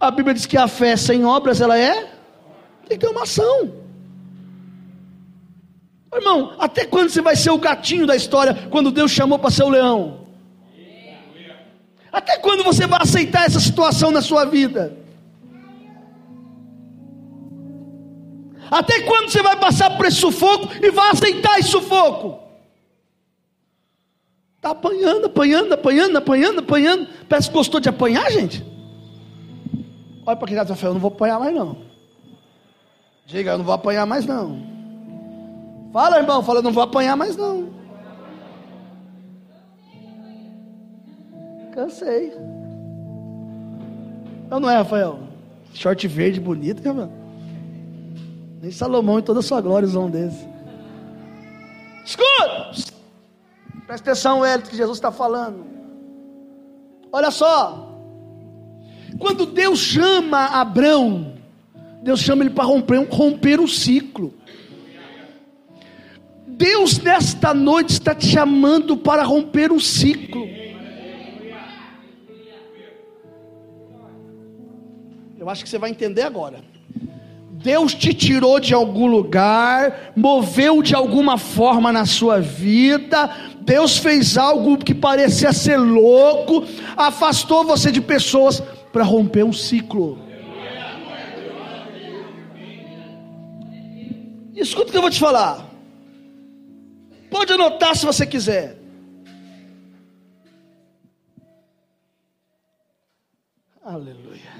A 0.00 0.10
Bíblia 0.10 0.32
diz 0.32 0.46
que 0.46 0.56
a 0.56 0.66
fé 0.66 0.96
sem 0.96 1.26
obras 1.26 1.60
ela 1.60 1.78
é 1.78 2.14
tem 2.88 2.98
que 2.98 3.04
ter 3.04 3.12
uma 3.12 3.24
ação. 3.24 3.74
Irmão, 6.14 6.56
até 6.58 6.86
quando 6.86 7.10
você 7.10 7.20
vai 7.20 7.36
ser 7.36 7.50
o 7.50 7.58
gatinho 7.58 8.06
da 8.06 8.16
história 8.16 8.54
quando 8.70 8.90
Deus 8.90 9.10
chamou 9.10 9.38
para 9.38 9.50
ser 9.50 9.64
o 9.64 9.68
leão? 9.68 10.20
Até 12.10 12.38
quando 12.38 12.64
você 12.64 12.86
vai 12.86 13.02
aceitar 13.02 13.44
essa 13.44 13.60
situação 13.60 14.10
na 14.10 14.22
sua 14.22 14.46
vida? 14.46 15.03
Até 18.70 19.02
quando 19.02 19.28
você 19.28 19.42
vai 19.42 19.56
passar 19.56 19.96
por 19.96 20.06
esse 20.06 20.16
sufoco 20.16 20.68
e 20.82 20.90
vai 20.90 21.10
aceitar 21.10 21.58
esse 21.58 21.68
sufoco? 21.68 22.42
Está 24.56 24.70
apanhando, 24.70 25.26
apanhando, 25.26 25.72
apanhando, 25.74 26.16
apanhando, 26.16 26.58
apanhando. 26.60 27.08
Parece 27.28 27.48
que 27.48 27.54
gostou 27.54 27.80
de 27.80 27.88
apanhar, 27.88 28.30
gente. 28.30 28.64
Olha 30.26 30.36
para 30.36 30.48
quem 30.48 30.56
está 30.56 30.74
falando, 30.74 30.84
eu 30.84 30.94
não 30.94 31.00
vou 31.00 31.10
apanhar 31.10 31.38
mais 31.38 31.54
não. 31.54 31.76
Diga, 33.26 33.50
eu 33.52 33.58
não 33.58 33.64
vou 33.64 33.74
apanhar 33.74 34.06
mais 34.06 34.24
não. 34.24 34.74
Fala, 35.92 36.18
irmão, 36.18 36.42
fala, 36.42 36.60
eu 36.60 36.62
não 36.62 36.72
vou 36.72 36.82
apanhar 36.82 37.16
mais 37.16 37.36
não. 37.36 37.74
Cansei. 41.74 42.32
Eu 44.50 44.60
não 44.60 44.70
é, 44.70 44.76
Rafael? 44.76 45.20
Short 45.74 46.06
verde 46.08 46.40
bonito, 46.40 46.82
cara. 46.82 47.10
Nem 48.64 48.72
Salomão 48.72 49.18
em 49.18 49.22
toda 49.22 49.40
a 49.40 49.42
sua 49.42 49.60
glória 49.60 49.86
usou 49.86 50.06
um 50.06 50.10
desse. 50.10 50.48
Escuta! 52.02 52.94
Presta 53.86 54.10
atenção, 54.10 54.42
Hélio, 54.42 54.64
que 54.64 54.74
Jesus 54.74 54.96
está 54.96 55.12
falando. 55.12 55.66
Olha 57.12 57.30
só. 57.30 57.94
Quando 59.18 59.44
Deus 59.44 59.78
chama 59.78 60.46
Abraão, 60.46 61.34
Deus 62.02 62.20
chama 62.20 62.42
ele 62.42 62.54
para 62.54 62.64
romper, 62.64 63.06
romper 63.06 63.60
um 63.60 63.68
ciclo. 63.68 64.32
Deus 66.46 66.98
nesta 67.00 67.52
noite 67.52 67.90
está 67.90 68.14
te 68.14 68.28
chamando 68.28 68.96
para 68.96 69.24
romper 69.24 69.70
um 69.70 69.78
ciclo. 69.78 70.48
Eu 75.38 75.50
acho 75.50 75.62
que 75.62 75.68
você 75.68 75.76
vai 75.76 75.90
entender 75.90 76.22
agora. 76.22 76.72
Deus 77.64 77.94
te 77.94 78.12
tirou 78.12 78.60
de 78.60 78.74
algum 78.74 79.06
lugar, 79.06 80.12
moveu 80.14 80.82
de 80.82 80.94
alguma 80.94 81.38
forma 81.38 81.90
na 81.90 82.04
sua 82.04 82.38
vida, 82.38 83.34
Deus 83.62 83.96
fez 83.96 84.36
algo 84.36 84.76
que 84.76 84.94
parecia 84.94 85.50
ser 85.50 85.78
louco, 85.78 86.62
afastou 86.94 87.64
você 87.64 87.90
de 87.90 88.02
pessoas 88.02 88.62
para 88.92 89.02
romper 89.02 89.44
um 89.44 89.52
ciclo. 89.52 90.18
Escuta 94.54 94.88
o 94.88 94.90
que 94.90 94.98
eu 94.98 95.00
vou 95.00 95.10
te 95.10 95.18
falar. 95.18 95.66
Pode 97.30 97.50
anotar 97.50 97.96
se 97.96 98.04
você 98.04 98.26
quiser. 98.26 98.76
Aleluia. 103.82 104.52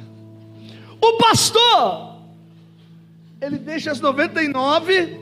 O 1.02 1.18
pastor 1.18 2.13
ele 3.44 3.58
deixa 3.58 3.90
as 3.90 4.00
99 4.00 5.20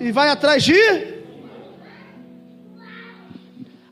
e 0.00 0.12
vai 0.12 0.28
atrás 0.28 0.62
de 0.62 0.74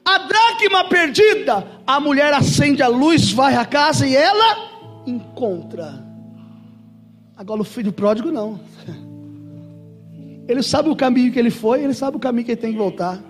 a 0.05 0.19
dracma 0.19 0.89
perdida. 0.89 1.67
A 1.87 1.99
mulher 2.01 2.33
acende 2.33 2.83
a 2.83 2.89
luz, 2.89 3.33
vai 3.33 3.57
à 3.57 3.65
casa 3.65 4.07
e 4.07 4.15
ela 4.15 5.03
encontra. 5.07 6.05
Agora 7.37 7.61
o 7.61 7.65
filho 7.65 7.93
pródigo 7.93 8.31
não. 8.31 8.61
Ele 10.47 10.63
sabe 10.63 10.89
o 10.89 10.97
caminho 10.97 11.33
que 11.33 11.39
ele 11.39 11.51
foi, 11.51 11.83
ele 11.83 11.95
sabe 11.95 12.17
o 12.17 12.21
caminho 12.21 12.45
que 12.45 12.53
ele 12.53 12.61
tem 12.61 12.73
que 12.73 12.79
voltar. 12.79 13.23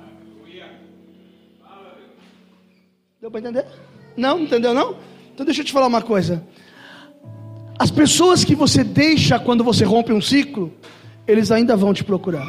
Deu 3.20 3.30
para 3.30 3.40
entender? 3.40 3.66
Não, 4.16 4.40
entendeu 4.40 4.72
não? 4.72 4.96
Então 5.34 5.44
deixa 5.44 5.60
eu 5.60 5.64
te 5.64 5.72
falar 5.72 5.86
uma 5.86 6.00
coisa. 6.00 6.42
As 7.80 7.90
pessoas 7.90 8.44
que 8.44 8.54
você 8.54 8.84
deixa 8.84 9.38
quando 9.38 9.64
você 9.64 9.86
rompe 9.86 10.12
um 10.12 10.20
ciclo, 10.20 10.70
eles 11.26 11.50
ainda 11.50 11.74
vão 11.74 11.94
te 11.94 12.04
procurar. 12.04 12.46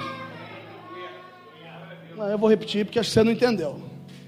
Eu 2.30 2.38
vou 2.38 2.50
repetir 2.50 2.84
porque 2.84 3.00
acho 3.00 3.08
que 3.08 3.14
você 3.14 3.24
não 3.24 3.32
entendeu. 3.32 3.80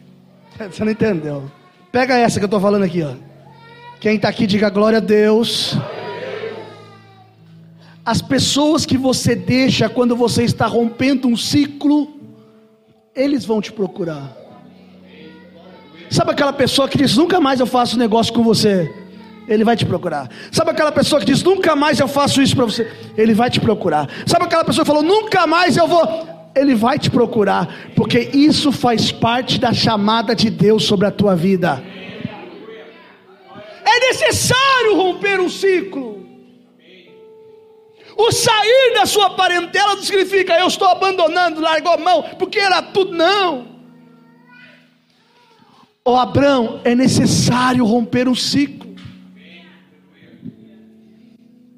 Você 0.72 0.86
não 0.86 0.92
entendeu. 0.92 1.52
Pega 1.92 2.16
essa 2.16 2.40
que 2.40 2.46
eu 2.46 2.48
estou 2.48 2.62
falando 2.62 2.84
aqui, 2.84 3.02
ó. 3.02 3.16
Quem 4.00 4.16
está 4.16 4.30
aqui, 4.30 4.48
diga 4.48 4.70
glória 4.70 5.00
a 5.00 5.02
Deus. 5.02 5.76
As 8.06 8.22
pessoas 8.22 8.86
que 8.86 8.98
você 8.98 9.36
deixa 9.36 9.90
quando 9.90 10.16
você 10.16 10.44
está 10.44 10.68
rompendo 10.68 11.28
um 11.28 11.36
ciclo, 11.36 12.16
eles 13.16 13.44
vão 13.44 13.60
te 13.60 13.74
procurar. 13.74 14.32
Sabe 16.10 16.32
aquela 16.32 16.54
pessoa 16.54 16.88
que 16.88 16.98
diz: 16.98 17.18
Nunca 17.18 17.42
mais 17.42 17.60
eu 17.60 17.66
faço 17.66 17.98
negócio 17.98 18.32
com 18.32 18.44
você? 18.44 19.03
Ele 19.48 19.64
vai 19.64 19.76
te 19.76 19.86
procurar. 19.86 20.30
Sabe 20.52 20.72
aquela 20.72 20.92
pessoa 20.92 21.20
que 21.20 21.26
diz: 21.26 21.44
Nunca 21.44 21.76
mais 21.76 22.00
eu 22.00 22.08
faço 22.08 22.42
isso 22.42 22.56
para 22.56 22.66
você? 22.66 22.92
Ele 23.18 23.34
vai 23.34 23.50
te 23.50 23.60
procurar. 23.60 24.10
Sabe 24.26 24.46
aquela 24.46 24.64
pessoa 24.64 24.86
que 24.86 24.92
falou: 24.92 25.04
Nunca 25.04 25.46
mais 25.46 25.78
eu 25.78 25.88
vou. 25.88 26.34
Ele 26.56 26.76
vai 26.76 27.00
te 27.00 27.10
procurar, 27.10 27.68
porque 27.96 28.30
isso 28.32 28.72
faz 28.72 29.12
parte 29.12 29.60
da 29.60 29.74
chamada 29.74 30.36
de 30.36 30.52
Deus 30.52 30.84
sobre 30.86 31.08
a 31.08 31.12
tua 31.12 31.36
vida. 31.36 31.84
É 33.86 34.00
necessário 34.08 34.96
romper 34.96 35.40
um 35.40 35.50
ciclo. 35.50 36.24
O 38.16 38.32
sair 38.32 38.94
da 38.94 39.06
sua 39.06 39.32
parentela 39.32 39.96
não 39.96 40.04
significa 40.04 40.54
eu 40.60 40.68
estou 40.68 40.88
abandonando, 40.88 41.60
largou 41.60 41.94
a 41.94 41.98
mão, 41.98 42.24
porque 42.38 42.60
era 42.60 42.82
tudo, 42.82 43.12
não. 43.12 43.74
Ó 46.06 46.14
oh, 46.14 46.18
Abraão, 46.18 46.82
é 46.84 46.94
necessário 46.94 47.86
romper 47.86 48.28
um 48.28 48.36
ciclo. 48.36 48.93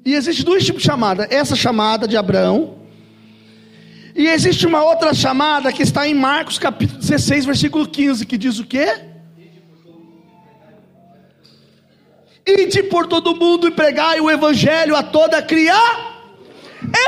E 0.06 0.14
existe 0.14 0.44
dois 0.44 0.64
tipos 0.64 0.82
de 0.82 0.86
chamada: 0.86 1.26
essa 1.28 1.56
chamada 1.56 2.06
de 2.06 2.16
Abraão, 2.16 2.76
e 4.14 4.28
existe 4.28 4.64
uma 4.64 4.84
outra 4.84 5.12
chamada 5.12 5.72
que 5.72 5.82
está 5.82 6.06
em 6.06 6.14
Marcos 6.14 6.60
capítulo 6.60 7.00
16, 7.00 7.44
versículo 7.44 7.88
15, 7.88 8.24
que 8.24 8.38
diz 8.38 8.60
o 8.60 8.64
quê? 8.64 8.86
Ide 12.46 12.84
por 12.84 13.08
todo 13.08 13.34
mundo 13.34 13.66
e 13.66 13.72
pregai 13.72 14.20
o 14.20 14.30
evangelho 14.30 14.94
a 14.94 15.02
toda 15.02 15.42
criatura. 15.42 16.14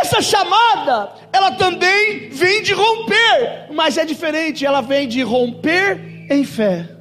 Essa 0.01 0.21
chamada, 0.21 1.13
ela 1.33 1.53
também 1.53 2.29
vem 2.31 2.65
de 2.65 2.73
romper, 2.73 3.69
mas 3.73 3.97
é 3.97 4.05
diferente, 4.05 4.67
ela 4.67 4.81
vem 4.81 5.07
de 5.07 5.23
romper 5.23 6.27
em 6.29 6.43
fé 6.43 6.97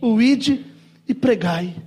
o 0.00 0.20
ide 0.20 0.66
e 1.08 1.14
pregai. 1.14 1.85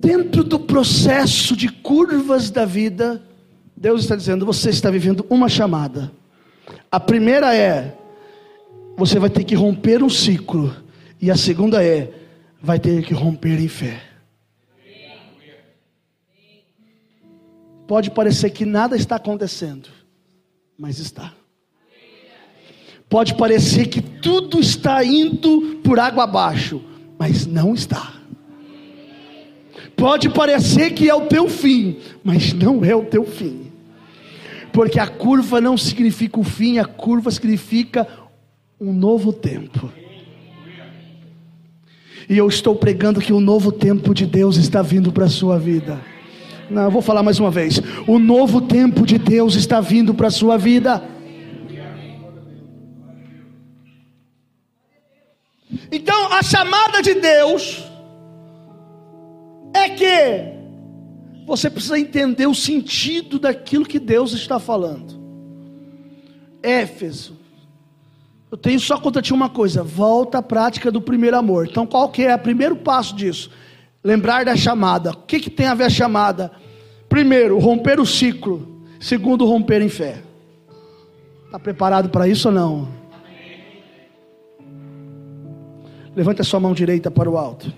Dentro 0.00 0.42
do 0.42 0.58
processo 0.58 1.54
de 1.54 1.68
curvas 1.68 2.50
da 2.50 2.64
vida, 2.64 3.22
Deus 3.76 4.00
está 4.00 4.16
dizendo: 4.16 4.46
você 4.46 4.70
está 4.70 4.90
vivendo 4.90 5.26
uma 5.28 5.46
chamada. 5.46 6.10
A 6.90 6.98
primeira 6.98 7.54
é: 7.54 7.94
você 8.96 9.18
vai 9.18 9.28
ter 9.28 9.44
que 9.44 9.54
romper 9.54 10.02
um 10.02 10.08
ciclo. 10.08 10.74
E 11.20 11.30
a 11.30 11.36
segunda 11.36 11.84
é: 11.84 12.12
vai 12.62 12.80
ter 12.80 13.04
que 13.04 13.12
romper 13.12 13.60
em 13.60 13.68
fé. 13.68 14.02
Pode 17.86 18.10
parecer 18.10 18.50
que 18.50 18.64
nada 18.64 18.96
está 18.96 19.16
acontecendo, 19.16 19.90
mas 20.78 20.98
está. 20.98 21.34
Pode 23.06 23.34
parecer 23.34 23.88
que 23.88 24.00
tudo 24.00 24.60
está 24.60 25.04
indo 25.04 25.80
por 25.82 25.98
água 25.98 26.24
abaixo, 26.24 26.80
mas 27.18 27.44
não 27.44 27.74
está. 27.74 28.19
Pode 30.00 30.30
parecer 30.30 30.92
que 30.92 31.10
é 31.10 31.14
o 31.14 31.26
teu 31.26 31.46
fim, 31.46 31.98
mas 32.24 32.54
não 32.54 32.82
é 32.82 32.96
o 32.96 33.04
teu 33.04 33.22
fim. 33.22 33.70
Porque 34.72 34.98
a 34.98 35.06
curva 35.06 35.60
não 35.60 35.76
significa 35.76 36.40
o 36.40 36.42
fim, 36.42 36.78
a 36.78 36.86
curva 36.86 37.30
significa 37.30 38.08
um 38.80 38.94
novo 38.94 39.30
tempo. 39.30 39.92
E 42.26 42.38
eu 42.38 42.48
estou 42.48 42.74
pregando 42.74 43.20
que 43.20 43.30
o 43.30 43.40
novo 43.40 43.70
tempo 43.70 44.14
de 44.14 44.24
Deus 44.24 44.56
está 44.56 44.80
vindo 44.80 45.12
para 45.12 45.26
a 45.26 45.28
sua 45.28 45.58
vida. 45.58 46.00
Não, 46.70 46.84
eu 46.84 46.90
vou 46.90 47.02
falar 47.02 47.22
mais 47.22 47.38
uma 47.38 47.50
vez. 47.50 47.78
O 48.06 48.18
novo 48.18 48.62
tempo 48.62 49.04
de 49.04 49.18
Deus 49.18 49.54
está 49.54 49.82
vindo 49.82 50.14
para 50.14 50.28
a 50.28 50.30
sua 50.30 50.56
vida. 50.56 51.04
Então, 55.92 56.32
a 56.32 56.42
chamada 56.42 57.02
de 57.02 57.14
Deus 57.16 57.89
é 59.80 59.90
que 59.90 60.60
você 61.46 61.68
precisa 61.68 61.98
entender 61.98 62.46
o 62.46 62.54
sentido 62.54 63.38
daquilo 63.38 63.84
que 63.84 63.98
Deus 63.98 64.32
está 64.32 64.58
falando. 64.58 65.18
Éfeso. 66.62 67.38
Eu 68.50 68.56
tenho 68.56 68.80
só 68.80 68.98
contra 68.98 69.22
ti 69.22 69.32
uma 69.32 69.48
coisa, 69.48 69.82
volta 69.82 70.38
à 70.38 70.42
prática 70.42 70.90
do 70.90 71.00
primeiro 71.00 71.36
amor. 71.36 71.66
Então, 71.68 71.86
qual 71.86 72.08
que 72.08 72.22
é 72.22 72.34
o 72.34 72.38
primeiro 72.38 72.76
passo 72.76 73.14
disso? 73.14 73.50
Lembrar 74.02 74.44
da 74.44 74.56
chamada. 74.56 75.10
O 75.10 75.16
que, 75.16 75.38
que 75.38 75.50
tem 75.50 75.66
a 75.66 75.74
ver 75.74 75.84
a 75.84 75.90
chamada? 75.90 76.50
Primeiro, 77.08 77.58
romper 77.58 78.00
o 78.00 78.06
ciclo. 78.06 78.84
Segundo, 78.98 79.46
romper 79.46 79.82
em 79.82 79.88
fé. 79.88 80.22
Está 81.46 81.58
preparado 81.58 82.10
para 82.10 82.28
isso 82.28 82.48
ou 82.48 82.54
não? 82.54 82.88
Levante 86.14 86.40
a 86.40 86.44
sua 86.44 86.60
mão 86.60 86.72
direita 86.72 87.10
para 87.10 87.30
o 87.30 87.38
alto. 87.38 87.72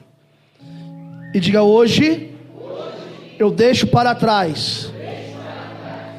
E 1.35 1.41
diga: 1.41 1.63
Hoje 1.63 2.35
eu 3.39 3.51
deixo 3.51 3.87
para 3.87 4.15
trás 4.15 4.93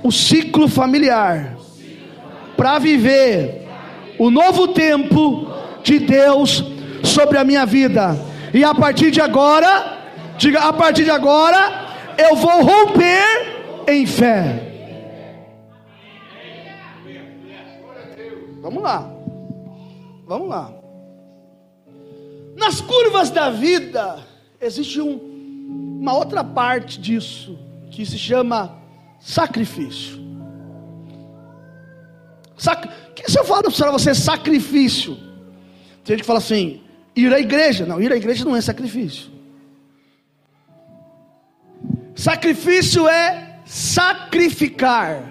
o 0.03 0.11
ciclo 0.11 0.67
familiar 0.67 1.57
para 2.57 2.79
viver 2.79 3.67
o 4.19 4.29
novo 4.29 4.69
tempo 4.69 5.47
de 5.83 5.99
Deus 5.99 6.63
sobre 7.03 7.37
a 7.37 7.43
minha 7.43 7.65
vida. 7.65 8.17
E 8.53 8.63
a 8.63 8.73
partir 8.73 9.11
de 9.11 9.21
agora, 9.21 9.99
diga: 10.37 10.59
a 10.59 10.73
partir 10.73 11.03
de 11.03 11.11
agora, 11.11 11.87
eu 12.17 12.35
vou 12.35 12.63
romper 12.63 13.85
em 13.87 14.05
fé. 14.05 14.69
Vamos 18.61 18.81
lá. 18.81 19.11
Vamos 20.25 20.47
lá. 20.47 20.71
Nas 22.55 22.79
curvas 22.79 23.29
da 23.29 23.49
vida, 23.49 24.19
existe 24.63 25.01
um, 25.01 25.99
uma 25.99 26.13
outra 26.13 26.43
parte 26.43 26.99
disso, 26.99 27.57
que 27.91 28.05
se 28.05 28.17
chama 28.17 28.77
sacrifício. 29.19 30.21
Sac... 32.57 32.87
que 33.15 33.29
se 33.29 33.39
eu 33.39 33.45
falar 33.45 33.63
para 33.63 33.91
você 33.91 34.13
sacrifício? 34.13 35.15
Tem 36.03 36.15
gente 36.15 36.21
que 36.21 36.25
fala 36.25 36.39
assim, 36.39 36.81
ir 37.15 37.33
à 37.33 37.39
igreja. 37.39 37.85
Não, 37.85 38.01
ir 38.01 38.11
à 38.11 38.15
igreja 38.15 38.45
não 38.45 38.55
é 38.55 38.61
sacrifício. 38.61 39.31
Sacrifício 42.15 43.07
é 43.07 43.59
sacrificar, 43.65 45.23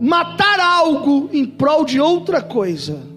matar 0.00 0.60
algo 0.60 1.28
em 1.32 1.44
prol 1.44 1.84
de 1.84 2.00
outra 2.00 2.40
coisa 2.40 3.15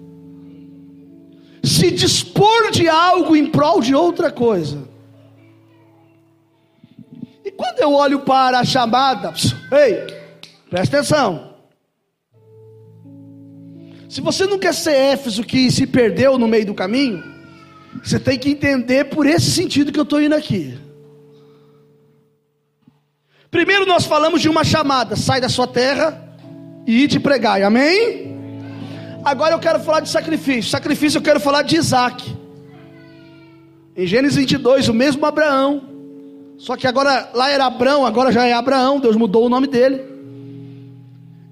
se 1.62 1.90
dispor 1.90 2.70
de 2.70 2.88
algo 2.88 3.36
em 3.36 3.46
prol 3.46 3.80
de 3.80 3.94
outra 3.94 4.30
coisa. 4.30 4.88
E 7.44 7.50
quando 7.50 7.78
eu 7.80 7.92
olho 7.92 8.20
para 8.20 8.60
a 8.60 8.64
chamada, 8.64 9.32
ei, 9.72 10.06
presta 10.68 10.98
atenção. 10.98 11.50
Se 14.08 14.20
você 14.20 14.46
não 14.46 14.58
quer 14.58 14.74
ser 14.74 14.92
Éfeso 14.92 15.44
que 15.44 15.70
se 15.70 15.86
perdeu 15.86 16.36
no 16.36 16.48
meio 16.48 16.66
do 16.66 16.74
caminho, 16.74 17.22
você 18.02 18.18
tem 18.18 18.38
que 18.38 18.50
entender 18.50 19.04
por 19.04 19.26
esse 19.26 19.50
sentido 19.50 19.92
que 19.92 19.98
eu 19.98 20.04
estou 20.04 20.20
indo 20.20 20.34
aqui. 20.34 20.76
Primeiro 23.50 23.84
nós 23.84 24.04
falamos 24.04 24.40
de 24.40 24.48
uma 24.48 24.64
chamada: 24.64 25.16
sai 25.16 25.40
da 25.40 25.48
sua 25.48 25.66
terra 25.66 26.36
e 26.86 27.06
te 27.08 27.18
pregar, 27.18 27.62
amém? 27.62 28.29
Agora 29.24 29.54
eu 29.54 29.58
quero 29.58 29.80
falar 29.80 30.00
de 30.00 30.08
sacrifício. 30.08 30.70
Sacrifício 30.70 31.18
eu 31.18 31.22
quero 31.22 31.40
falar 31.40 31.62
de 31.62 31.76
Isaac. 31.76 32.36
Em 33.96 34.06
Gênesis 34.06 34.36
22, 34.36 34.88
o 34.88 34.94
mesmo 34.94 35.26
Abraão 35.26 35.82
Só 36.56 36.76
que 36.76 36.86
agora 36.86 37.30
lá 37.34 37.50
era 37.50 37.66
Abraão, 37.66 38.06
agora 38.06 38.32
já 38.32 38.46
é 38.46 38.52
Abraão, 38.52 39.00
Deus 39.00 39.16
mudou 39.16 39.44
o 39.44 39.48
nome 39.48 39.66
dele. 39.66 40.02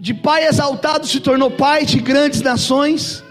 De 0.01 0.15
pai 0.15 0.47
exaltado 0.47 1.07
se 1.07 1.21
tornou 1.21 1.51
pai 1.51 1.85
de 1.85 1.99
grandes 1.99 2.41
nações. 2.41 3.23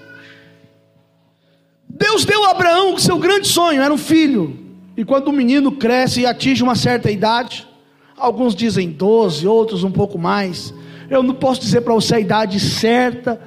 Deus 1.88 2.26
deu 2.26 2.45
a 2.45 2.52
Abraão 2.52 2.93
o 2.93 3.00
seu 3.00 3.17
grande 3.17 3.47
sonho, 3.47 3.82
era 3.82 3.93
um 3.93 3.97
filho. 3.97 4.58
E 4.95 5.06
quando 5.06 5.30
o 5.30 5.34
menino 5.34 5.71
cresce 5.71 6.21
e 6.21 6.26
atinge 6.26 6.62
uma 6.62 6.76
certa 6.76 7.10
idade, 7.10 7.67
alguns 8.15 8.54
dizem 8.54 8.91
12, 8.91 9.47
outros 9.47 9.84
um 9.84 9.91
pouco 9.91 10.17
mais. 10.17 10.73
Eu 11.10 11.23
não 11.23 11.34
posso 11.34 11.62
dizer 11.62 11.82
para 11.82 11.93
você 11.93 12.15
a 12.15 12.19
idade 12.19 12.60
certa, 12.60 13.39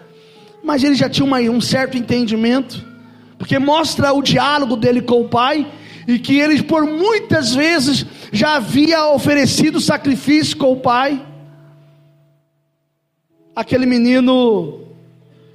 mas 0.63 0.85
ele 0.85 0.95
já 0.95 1.09
tinha 1.09 1.25
uma, 1.25 1.39
um 1.41 1.61
certo 1.61 1.97
entendimento, 1.97 2.85
porque 3.39 3.59
mostra 3.59 4.13
o 4.13 4.23
diálogo 4.23 4.77
dele 4.77 5.03
com 5.03 5.23
o 5.23 5.29
pai, 5.29 5.67
e 6.07 6.19
que 6.19 6.39
ele 6.39 6.63
por 6.63 6.85
muitas 6.85 7.55
vezes 7.55 8.05
já 8.33 8.57
havia 8.57 9.07
oferecido 9.09 9.81
sacrifício 9.81 10.57
com 10.57 10.73
o 10.73 10.81
pai. 10.81 11.25
Aquele 13.55 13.87
menino 13.87 14.87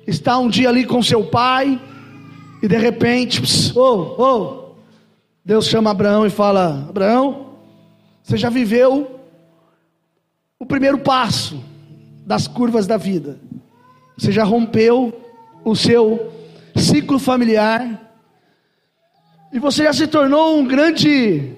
está 0.07 0.37
um 0.37 0.49
dia 0.49 0.69
ali 0.69 0.85
com 0.85 1.01
seu 1.01 1.25
pai, 1.25 1.79
e 2.61 2.67
de 2.67 2.77
repente, 2.77 3.41
oh, 3.75 4.15
oh, 4.17 4.65
Deus 5.43 5.67
chama 5.67 5.91
Abraão 5.91 6.25
e 6.25 6.29
fala: 6.29 6.87
Abraão, 6.89 7.57
você 8.23 8.37
já 8.37 8.49
viveu 8.49 9.19
o 10.57 10.65
primeiro 10.65 10.97
passo 10.97 11.63
das 12.25 12.47
curvas 12.47 12.87
da 12.87 12.97
vida. 12.97 13.39
Você 14.17 14.31
já 14.31 14.43
rompeu 14.43 15.13
o 15.63 15.75
seu 15.75 16.31
ciclo 16.75 17.19
familiar. 17.19 18.01
E 19.51 19.59
você 19.59 19.83
já 19.83 19.93
se 19.93 20.07
tornou 20.07 20.57
um 20.57 20.65
grande 20.65 21.53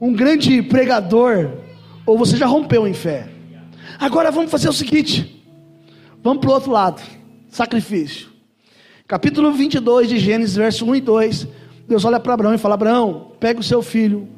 um 0.00 0.12
grande 0.12 0.62
pregador, 0.62 1.50
ou 2.04 2.18
você 2.18 2.36
já 2.36 2.46
rompeu 2.46 2.86
em 2.86 2.92
fé. 2.92 3.28
Agora 3.98 4.30
vamos 4.30 4.50
fazer 4.50 4.68
o 4.68 4.72
seguinte: 4.72 5.44
vamos 6.22 6.40
para 6.40 6.50
o 6.50 6.54
outro 6.54 6.70
lado 6.70 7.02
sacrifício. 7.48 8.28
Capítulo 9.06 9.52
22 9.52 10.08
de 10.08 10.18
Gênesis, 10.18 10.56
verso 10.56 10.84
1 10.84 10.96
e 10.96 11.00
2. 11.00 11.48
Deus 11.88 12.04
olha 12.04 12.20
para 12.20 12.34
Abraão 12.34 12.54
e 12.54 12.58
fala: 12.58 12.74
Abraão, 12.74 13.32
pega 13.38 13.60
o 13.60 13.64
seu 13.64 13.82
filho, 13.82 14.28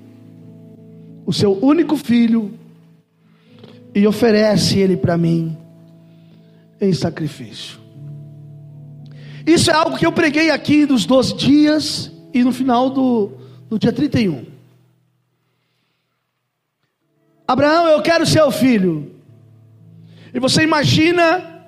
o 1.27 1.33
seu 1.33 1.53
único 1.63 1.97
filho, 1.97 2.58
e 3.99 4.07
oferece 4.07 4.79
ele 4.79 4.97
para 4.97 5.19
mim 5.19 5.59
em 6.81 6.93
sacrifício. 6.93 7.81
Isso 9.45 9.73
é 9.73 9.75
algo 9.75 9.99
que 9.99 10.07
eu 10.07 10.13
preguei 10.13 10.51
aqui 10.51 10.87
nos 10.87 11.05
12 11.05 11.35
dias 11.35 12.13
e 12.33 12.45
no 12.45 12.53
final 12.53 12.91
do, 12.91 13.33
do 13.69 13.77
dia 13.77 13.93
31. 13.93 14.45
Abraão, 17.45 17.89
eu 17.89 18.01
quero 18.01 18.25
ser 18.25 18.41
o 18.43 18.53
filho. 18.53 19.17
E 20.33 20.39
você 20.39 20.63
imagina 20.63 21.65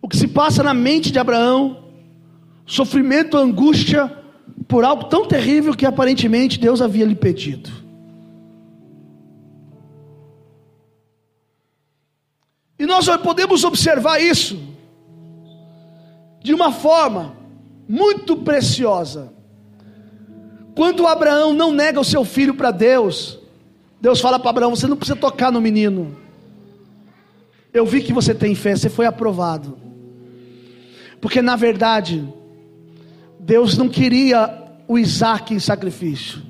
o 0.00 0.08
que 0.08 0.16
se 0.16 0.28
passa 0.28 0.62
na 0.62 0.72
mente 0.72 1.12
de 1.12 1.18
Abraão, 1.18 1.90
sofrimento, 2.64 3.36
angústia 3.36 4.10
por 4.66 4.82
algo 4.82 5.04
tão 5.10 5.26
terrível 5.26 5.74
que 5.74 5.84
aparentemente 5.84 6.58
Deus 6.58 6.80
havia 6.80 7.04
lhe 7.04 7.14
pedido. 7.14 7.83
E 12.84 12.86
nós 12.86 13.08
podemos 13.16 13.64
observar 13.64 14.20
isso 14.20 14.60
de 16.42 16.52
uma 16.52 16.70
forma 16.70 17.34
muito 17.88 18.36
preciosa. 18.36 19.32
Quando 20.76 21.06
Abraão 21.06 21.54
não 21.54 21.72
nega 21.72 21.98
o 21.98 22.04
seu 22.04 22.26
filho 22.26 22.54
para 22.54 22.70
Deus, 22.70 23.38
Deus 23.98 24.20
fala 24.20 24.38
para 24.38 24.50
Abraão: 24.50 24.76
você 24.76 24.86
não 24.86 24.98
precisa 24.98 25.16
tocar 25.16 25.50
no 25.50 25.62
menino. 25.62 26.14
Eu 27.72 27.86
vi 27.86 28.02
que 28.02 28.12
você 28.12 28.34
tem 28.34 28.54
fé, 28.54 28.76
você 28.76 28.90
foi 28.90 29.06
aprovado. 29.06 29.78
Porque 31.22 31.40
na 31.40 31.56
verdade, 31.56 32.22
Deus 33.40 33.78
não 33.78 33.88
queria 33.88 34.62
o 34.86 34.98
Isaac 34.98 35.54
em 35.54 35.58
sacrifício, 35.58 36.42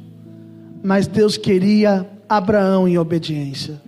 mas 0.82 1.06
Deus 1.06 1.36
queria 1.36 2.10
Abraão 2.28 2.88
em 2.88 2.98
obediência. 2.98 3.80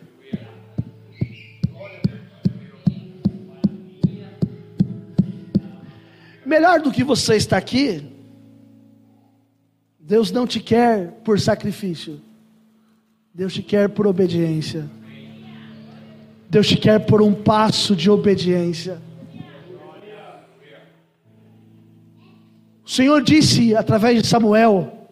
Melhor 6.47 6.81
do 6.81 6.93
que 6.93 7.03
você 7.03 7.35
estar 7.35 7.57
aqui, 7.57 8.07
Deus 9.99 10.31
não 10.31 10.47
te 10.47 10.61
quer 10.61 11.11
por 11.25 11.41
sacrifício, 11.41 12.21
Deus 13.35 13.53
te 13.53 13.63
quer 13.63 13.89
por 13.89 14.07
obediência. 14.07 14.89
Deus 16.49 16.69
te 16.69 16.77
quer 16.77 17.05
por 17.05 17.21
um 17.21 17.35
passo 17.35 17.97
de 17.97 18.09
obediência. 18.09 19.03
O 22.85 22.89
Senhor 22.89 23.21
disse 23.21 23.75
através 23.75 24.23
de 24.23 24.29
Samuel 24.29 25.09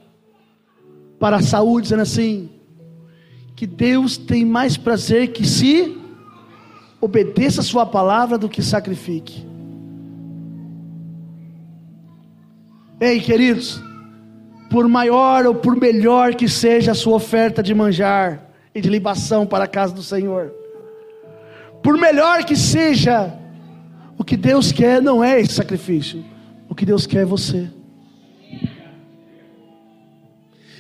para 1.19 1.43
Saúl, 1.43 1.81
dizendo 1.81 2.03
assim: 2.03 2.49
que 3.57 3.67
Deus 3.67 4.17
tem 4.17 4.45
mais 4.45 4.77
prazer 4.77 5.33
que 5.33 5.45
se 5.45 5.99
obedeça 7.01 7.61
a 7.61 7.65
sua 7.65 7.85
palavra 7.85 8.39
do 8.39 8.49
que 8.49 8.63
sacrifique. 8.63 9.54
Ei, 13.01 13.21
queridos, 13.21 13.83
por 14.71 14.89
maior 14.89 15.47
ou 15.47 15.55
por 15.55 15.77
melhor 15.77 16.35
que 16.35 16.49
seja 16.49 16.93
a 16.93 16.95
sua 16.95 17.17
oferta 17.17 17.63
de 17.63 17.75
manjar 17.75 18.51
e 18.75 18.81
de 18.81 18.89
libação 18.89 19.47
para 19.47 19.65
a 19.65 19.69
casa 19.69 19.95
do 19.95 20.03
Senhor, 20.03 20.53
por 21.83 21.99
melhor 21.99 22.45
que 22.45 22.57
seja, 22.57 23.33
o 24.17 24.25
que 24.25 24.37
Deus 24.37 24.73
quer 24.73 25.03
não 25.03 25.23
é 25.23 25.41
esse 25.41 25.55
sacrifício. 25.55 26.25
O 26.69 26.75
que 26.75 26.87
Deus 26.87 27.07
quer 27.07 27.23
é 27.23 27.25
você. 27.25 27.71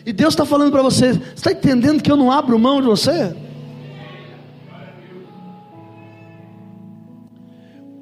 E 0.07 0.13
Deus 0.13 0.35
está 0.35 0.45
falando 0.45 0.73
para 0.73 0.83
você: 0.83 1.13
você 1.13 1.21
está 1.35 1.53
entendendo 1.53 2.03
que 2.03 2.11
eu 2.11 2.17
não 2.17 2.31
abro 2.31 2.59
mão 2.59 2.81
de 2.81 2.87
você? 2.87 3.35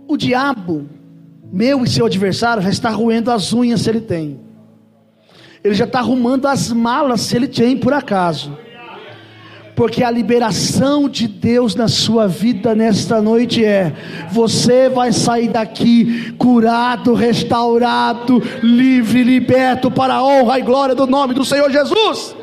O 0.07 0.17
diabo, 0.17 0.89
meu 1.53 1.85
e 1.85 1.89
seu 1.89 2.07
adversário, 2.07 2.63
já 2.63 2.71
está 2.71 2.91
roendo 2.91 3.31
as 3.31 3.53
unhas 3.53 3.83
se 3.83 3.91
ele 3.91 4.01
tem, 4.01 4.41
ele 5.63 5.75
já 5.75 5.85
está 5.85 5.99
arrumando 5.99 6.47
as 6.47 6.73
malas 6.73 7.21
se 7.21 7.37
ele 7.37 7.47
tem 7.47 7.77
por 7.77 7.93
acaso 7.93 8.57
porque 9.75 10.05
a 10.05 10.11
liberação 10.11 11.09
de 11.09 11.27
Deus 11.27 11.75
na 11.75 11.89
sua 11.89 12.29
vida 12.29 12.75
nesta 12.75 13.21
noite 13.23 13.65
é: 13.65 13.93
você 14.31 14.89
vai 14.89 15.13
sair 15.13 15.49
daqui 15.49 16.33
curado, 16.33 17.15
restaurado, 17.15 18.43
livre, 18.63 19.23
liberto 19.23 19.91
para 19.91 20.15
a 20.15 20.25
honra 20.25 20.59
e 20.59 20.63
glória 20.63 20.95
do 20.95 21.07
nome 21.07 21.35
do 21.35 21.45
Senhor 21.45 21.71
Jesus. 21.71 22.37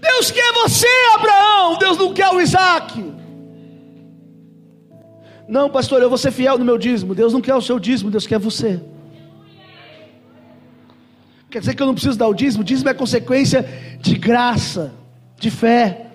Deus 0.00 0.30
quer 0.30 0.52
você, 0.52 0.88
Abraão, 1.14 1.78
Deus 1.78 1.96
não 1.96 2.12
quer 2.12 2.28
o 2.28 2.40
Isaac. 2.40 3.19
Não, 5.50 5.68
pastor, 5.68 6.00
eu 6.00 6.08
vou 6.08 6.16
ser 6.16 6.30
fiel 6.30 6.56
no 6.56 6.64
meu 6.64 6.78
dízimo. 6.78 7.12
Deus 7.12 7.32
não 7.32 7.40
quer 7.40 7.56
o 7.56 7.60
seu 7.60 7.80
dízimo, 7.80 8.08
Deus 8.08 8.24
quer 8.24 8.38
você. 8.38 8.80
Quer 11.50 11.58
dizer 11.58 11.74
que 11.74 11.82
eu 11.82 11.86
não 11.88 11.94
preciso 11.94 12.16
dar 12.16 12.28
o 12.28 12.34
dízimo? 12.34 12.62
Dízimo 12.62 12.88
é 12.88 12.94
consequência 12.94 13.68
de 14.00 14.16
graça, 14.16 14.94
de 15.40 15.50
fé. 15.50 16.12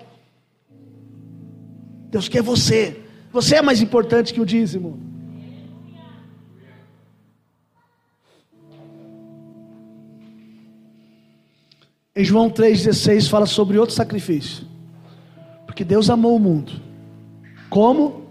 Deus 2.10 2.30
quer 2.30 2.40
você. 2.40 2.98
Você 3.30 3.56
é 3.56 3.62
mais 3.62 3.82
importante 3.82 4.32
que 4.32 4.40
o 4.40 4.46
dízimo. 4.46 4.98
Em 12.16 12.24
João 12.24 12.48
3,16 12.48 13.28
fala 13.28 13.44
sobre 13.44 13.76
outro 13.76 13.94
sacrifício. 13.94 14.66
Porque 15.66 15.84
Deus 15.84 16.08
amou 16.08 16.34
o 16.34 16.40
mundo. 16.40 16.72
Como? 17.68 18.25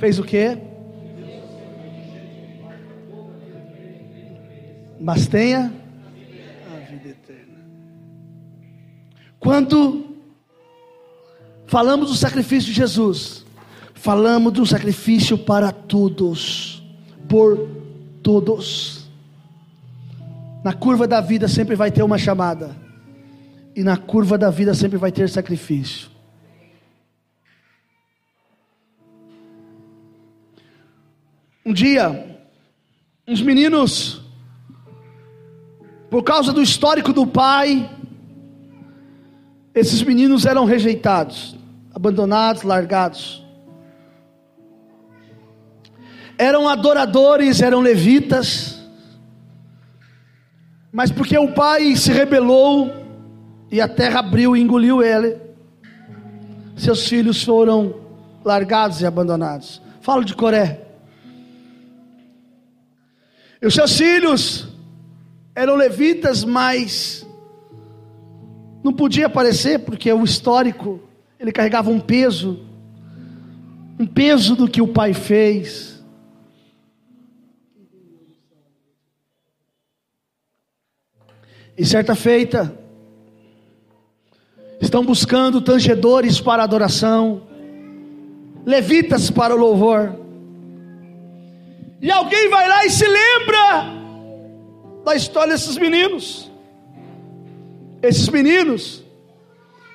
Fez 0.00 0.18
o 0.18 0.24
quê? 0.24 0.58
mas 5.00 5.26
tenha 5.26 5.72
a 6.70 6.90
vida 6.90 7.08
eterna. 7.08 7.58
Quando 9.38 10.16
falamos 11.66 12.10
do 12.10 12.16
sacrifício 12.16 12.68
de 12.68 12.76
Jesus, 12.76 13.46
falamos 13.94 14.52
do 14.52 14.66
sacrifício 14.66 15.38
para 15.38 15.72
todos, 15.72 16.82
por 17.26 17.66
todos. 18.22 19.08
Na 20.62 20.74
curva 20.74 21.08
da 21.08 21.22
vida 21.22 21.48
sempre 21.48 21.74
vai 21.74 21.90
ter 21.90 22.02
uma 22.02 22.18
chamada, 22.18 22.76
e 23.74 23.82
na 23.82 23.96
curva 23.96 24.36
da 24.36 24.50
vida 24.50 24.74
sempre 24.74 24.98
vai 24.98 25.10
ter 25.10 25.30
sacrifício. 25.30 26.10
Um 31.64 31.72
dia, 31.72 32.30
Uns 33.30 33.40
meninos, 33.40 34.20
por 36.10 36.24
causa 36.24 36.52
do 36.52 36.60
histórico 36.60 37.12
do 37.12 37.24
pai, 37.24 37.88
esses 39.72 40.02
meninos 40.02 40.46
eram 40.46 40.64
rejeitados, 40.64 41.56
abandonados, 41.94 42.64
largados. 42.64 43.46
Eram 46.36 46.68
adoradores, 46.68 47.62
eram 47.62 47.78
levitas, 47.78 48.80
mas 50.90 51.12
porque 51.12 51.38
o 51.38 51.52
pai 51.54 51.94
se 51.94 52.10
rebelou 52.10 52.90
e 53.70 53.80
a 53.80 53.86
terra 53.86 54.18
abriu 54.18 54.56
e 54.56 54.60
engoliu 54.60 55.04
ele, 55.04 55.36
seus 56.74 57.06
filhos 57.06 57.44
foram 57.44 57.94
largados 58.44 59.00
e 59.02 59.06
abandonados. 59.06 59.80
Falo 60.00 60.24
de 60.24 60.34
Coré. 60.34 60.89
E 63.62 63.66
os 63.66 63.74
seus 63.74 63.96
filhos 63.96 64.68
eram 65.54 65.76
levitas, 65.76 66.44
mas 66.44 67.26
não 68.82 68.92
podia 68.92 69.26
aparecer 69.26 69.80
porque 69.80 70.10
o 70.10 70.24
histórico, 70.24 71.00
ele 71.38 71.52
carregava 71.52 71.90
um 71.90 72.00
peso, 72.00 72.64
um 73.98 74.06
peso 74.06 74.56
do 74.56 74.66
que 74.66 74.80
o 74.80 74.88
pai 74.88 75.12
fez. 75.12 76.02
E 81.76 81.84
certa 81.84 82.14
feita, 82.14 82.74
estão 84.80 85.04
buscando 85.04 85.60
tangedores 85.60 86.40
para 86.40 86.62
adoração, 86.62 87.42
levitas 88.64 89.30
para 89.30 89.54
o 89.54 89.58
louvor. 89.58 90.18
E 92.00 92.10
alguém 92.10 92.48
vai 92.48 92.66
lá 92.66 92.86
e 92.86 92.90
se 92.90 93.06
lembra 93.06 93.29
da 95.04 95.14
história 95.14 95.52
desses 95.52 95.76
meninos. 95.76 96.50
Esses 98.02 98.28
meninos, 98.28 99.02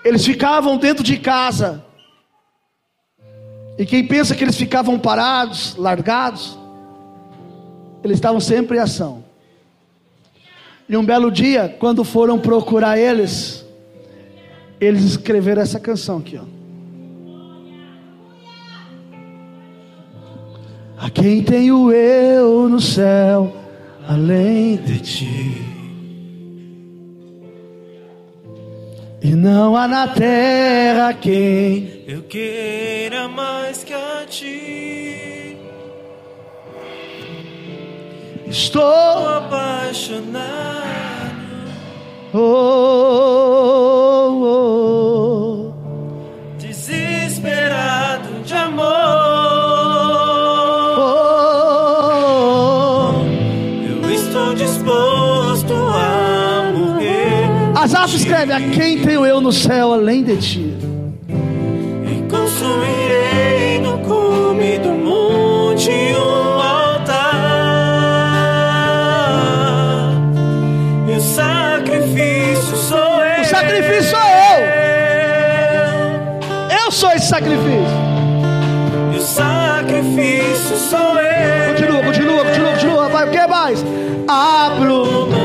eles 0.03 0.25
ficavam 0.25 0.77
dentro 0.77 1.03
de 1.03 1.17
casa. 1.17 1.83
E 3.77 3.85
quem 3.85 4.07
pensa 4.07 4.35
que 4.35 4.43
eles 4.43 4.55
ficavam 4.55 4.97
parados, 4.97 5.75
largados, 5.75 6.57
eles 8.03 8.17
estavam 8.17 8.39
sempre 8.39 8.77
em 8.77 8.81
ação. 8.81 9.23
E 10.87 10.95
um 10.95 11.03
belo 11.03 11.31
dia, 11.31 11.75
quando 11.79 12.03
foram 12.03 12.39
procurar 12.39 12.97
eles, 12.97 13.65
eles 14.79 15.03
escreveram 15.03 15.61
essa 15.61 15.79
canção 15.79 16.19
aqui, 16.19 16.37
ó. 16.37 16.55
A 20.97 21.09
quem 21.09 21.43
tenho 21.43 21.91
eu 21.91 22.69
no 22.69 22.79
céu, 22.79 23.53
além 24.07 24.77
de 24.77 24.99
ti. 24.99 25.61
E 29.21 29.33
não 29.33 29.75
há 29.75 29.87
na 29.87 30.07
terra 30.07 31.13
quem 31.13 32.03
eu 32.07 32.21
queira 32.23 33.27
mais 33.27 33.83
que 33.83 33.93
a 33.93 34.25
ti. 34.29 35.57
Estou 38.47 39.27
apaixonado. 39.27 40.45
Oh, 42.33 44.04
escreve: 58.45 58.53
A 58.53 58.59
quem 58.69 58.99
tenho 58.99 59.25
eu 59.25 59.41
no 59.41 59.51
céu 59.51 59.91
além 59.93 60.23
de 60.23 60.37
ti? 60.37 60.73
E 61.27 62.21
construirei 62.29 63.79
no 63.79 63.97
cume 63.99 64.77
do 64.77 64.89
monte 64.89 65.89
um 65.89 66.61
altar. 66.61 67.15
E 71.07 71.11
o 71.17 71.21
sacrifício 71.21 72.77
sou 72.77 72.97
eu. 73.23 73.41
O 73.41 73.45
sacrifício 73.45 74.11
sou 74.11 74.19
eu. 74.19 74.65
Eu 76.83 76.91
sou 76.91 77.11
esse 77.11 77.27
sacrifício. 77.27 78.05
E 79.13 79.17
o 79.17 79.21
sacrifício 79.21 80.77
sou 80.77 81.19
eu. 81.19 81.73
Continua, 81.73 82.03
continua, 82.03 82.45
continua, 82.45 82.71
continua. 82.71 83.09
Vai, 83.09 83.27
o 83.27 83.31
que 83.31 83.47
mais? 83.47 83.83
Abro. 84.27 85.44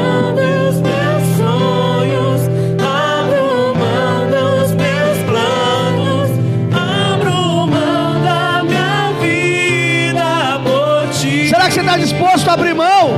Disposto 12.40 12.48
a 12.48 12.52
abrir 12.54 12.74
mão? 12.74 13.10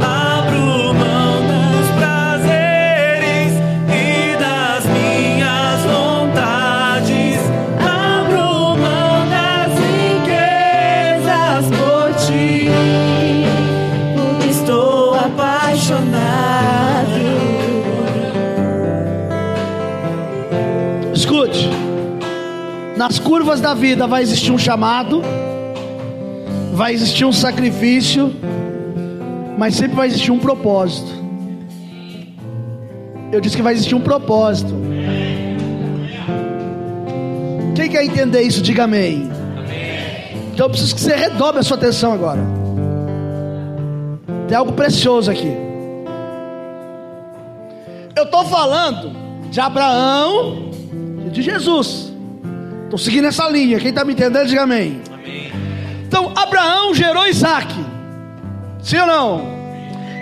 Abro 0.00 0.94
mão 0.94 1.42
dos 1.46 1.90
prazeres 1.98 3.52
e 3.88 4.36
das 4.38 4.84
minhas 4.86 5.80
vontades. 5.82 7.40
Abro 7.78 8.76
mão 8.78 9.28
das 9.28 9.72
riquezas 10.18 11.66
por 11.76 12.14
ti. 12.26 12.70
Estou 14.48 15.14
apaixonado. 15.14 16.12
Escute. 21.12 21.68
Nas 22.96 23.18
curvas 23.18 23.60
da 23.60 23.74
vida 23.74 24.06
vai 24.06 24.22
existir 24.22 24.50
um 24.52 24.58
chamado, 24.58 25.22
vai 26.82 26.94
existir 26.94 27.24
um 27.24 27.32
sacrifício, 27.32 28.34
mas 29.56 29.76
sempre 29.76 29.94
vai 29.94 30.08
existir 30.08 30.32
um 30.32 30.38
propósito. 30.40 31.12
Eu 33.30 33.40
disse 33.40 33.54
que 33.54 33.62
vai 33.62 33.72
existir 33.72 33.94
um 33.94 34.00
propósito. 34.00 34.74
Quem 37.76 37.88
quer 37.88 38.04
entender 38.04 38.42
isso, 38.42 38.60
diga 38.60 38.82
amém. 38.82 39.30
Então 40.52 40.66
eu 40.66 40.70
preciso 40.70 40.96
que 40.96 41.00
você 41.00 41.14
redobre 41.14 41.60
a 41.60 41.62
sua 41.62 41.76
atenção 41.76 42.12
agora. 42.12 42.40
Tem 44.48 44.56
algo 44.56 44.72
precioso 44.72 45.30
aqui. 45.30 45.56
Eu 48.16 48.24
estou 48.24 48.44
falando 48.46 49.12
de 49.52 49.60
Abraão 49.60 50.68
e 51.24 51.30
de 51.30 51.42
Jesus. 51.42 52.12
Estou 52.82 52.98
seguindo 52.98 53.28
essa 53.28 53.48
linha. 53.48 53.78
Quem 53.78 53.90
está 53.90 54.04
me 54.04 54.14
entendendo, 54.14 54.48
diga 54.48 54.62
amém. 54.62 55.11
Então, 56.12 56.30
Abraão 56.36 56.92
gerou 56.92 57.26
Isaac. 57.26 57.74
Sim 58.82 58.98
ou 58.98 59.06
não? 59.06 59.42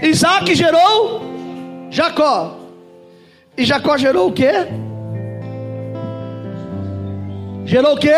Isaac 0.01 0.55
gerou 0.55 1.21
Jacó. 1.91 2.59
E 3.59 3.65
Jacó 3.65 3.99
gerou 3.99 4.29
o 4.29 4.33
quê? 4.33 4.53
Gerou 7.65 7.95
o 7.95 7.99
quê? 7.99 8.15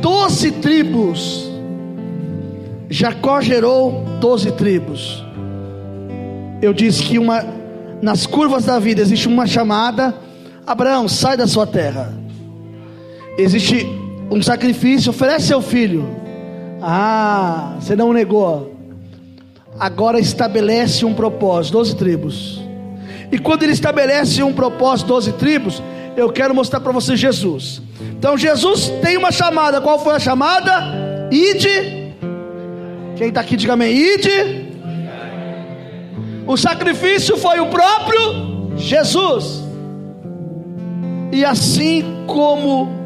Doze 0.00 0.50
tribos. 0.50 1.46
Jacó 2.88 3.42
gerou 3.42 4.02
doze 4.18 4.50
tribos. 4.50 5.22
Eu 6.62 6.72
disse 6.72 7.02
que 7.02 7.18
uma, 7.18 7.44
nas 8.00 8.26
curvas 8.26 8.64
da 8.64 8.78
vida 8.78 9.02
existe 9.02 9.28
uma 9.28 9.46
chamada: 9.46 10.14
Abraão, 10.66 11.06
sai 11.06 11.36
da 11.36 11.46
sua 11.46 11.66
terra. 11.66 12.14
Existe 13.36 14.03
um 14.30 14.42
sacrifício, 14.42 15.10
oferece 15.10 15.48
seu 15.48 15.60
filho. 15.60 16.08
Ah, 16.80 17.76
você 17.80 17.94
não 17.96 18.12
negou. 18.12 18.74
Agora 19.78 20.18
estabelece 20.18 21.04
um 21.04 21.14
propósito, 21.14 21.72
doze 21.72 21.96
tribos. 21.96 22.60
E 23.32 23.38
quando 23.38 23.62
ele 23.62 23.72
estabelece 23.72 24.42
um 24.42 24.52
propósito, 24.52 25.08
doze 25.08 25.32
tribos, 25.32 25.82
eu 26.16 26.30
quero 26.30 26.54
mostrar 26.54 26.80
para 26.80 26.92
você 26.92 27.16
Jesus. 27.16 27.82
Então 28.16 28.36
Jesus 28.36 28.88
tem 29.02 29.16
uma 29.16 29.32
chamada. 29.32 29.80
Qual 29.80 29.98
foi 29.98 30.14
a 30.14 30.18
chamada? 30.20 31.28
Ide. 31.30 32.14
Quem 33.16 33.28
está 33.28 33.40
aqui, 33.40 33.56
diga 33.56 33.72
amém. 33.72 33.92
Ide. 33.92 34.64
O 36.46 36.56
sacrifício 36.56 37.36
foi 37.36 37.58
o 37.60 37.66
próprio 37.66 38.76
Jesus. 38.76 39.62
E 41.32 41.44
assim 41.44 42.24
como 42.26 43.03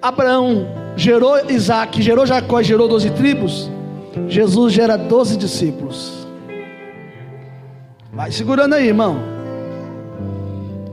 Abraão 0.00 0.66
gerou 0.96 1.50
Isaac, 1.50 2.00
gerou 2.02 2.26
Jacó 2.26 2.62
gerou 2.62 2.88
doze 2.88 3.10
tribos, 3.10 3.70
Jesus 4.28 4.72
gera 4.72 4.96
doze 4.96 5.36
discípulos. 5.36 6.26
Vai 8.12 8.32
segurando 8.32 8.74
aí, 8.74 8.88
irmão. 8.88 9.18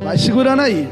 Vai 0.02 0.18
segurando 0.18 0.62
aí. 0.62 0.90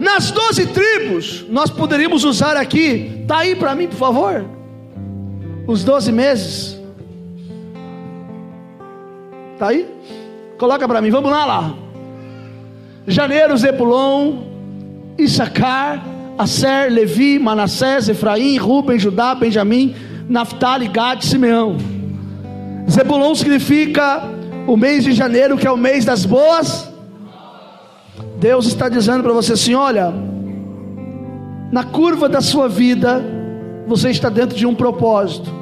Nas 0.00 0.30
doze 0.30 0.66
tribos, 0.66 1.46
nós 1.48 1.70
poderíamos 1.70 2.24
usar 2.24 2.56
aqui. 2.56 3.24
Tá 3.28 3.38
aí 3.38 3.54
para 3.54 3.74
mim, 3.74 3.86
por 3.86 3.96
favor. 3.96 4.44
os 5.66 5.82
12 5.84 6.12
meses. 6.12 6.80
Tá 9.58 9.68
aí? 9.68 9.88
Coloca 10.58 10.86
para 10.86 11.00
mim, 11.00 11.10
vamos 11.10 11.30
lá 11.30 11.44
lá. 11.44 11.74
Janeiro, 13.06 13.56
Zebulon, 13.56 14.42
Issacar, 15.16 16.04
Aser, 16.38 16.90
Levi, 16.92 17.38
Manassés, 17.38 18.08
Efraim, 18.08 18.56
Ruben, 18.58 18.98
Judá, 18.98 19.34
Benjamim, 19.34 19.94
Naftali, 20.28 20.88
Gad, 20.88 21.22
Simeão. 21.22 21.76
Zebulon 22.90 23.34
significa 23.34 24.22
o 24.66 24.76
mês 24.76 25.04
de 25.04 25.12
janeiro, 25.12 25.56
que 25.56 25.66
é 25.66 25.70
o 25.70 25.76
mês 25.76 26.04
das 26.04 26.24
boas. 26.24 26.90
Deus 28.38 28.66
está 28.66 28.88
dizendo 28.88 29.22
para 29.22 29.32
você 29.32 29.54
assim: 29.54 29.74
olha, 29.74 30.12
na 31.72 31.84
curva 31.84 32.28
da 32.28 32.40
sua 32.40 32.68
vida, 32.68 33.24
você 33.86 34.10
está 34.10 34.28
dentro 34.28 34.56
de 34.56 34.66
um 34.66 34.74
propósito. 34.74 35.52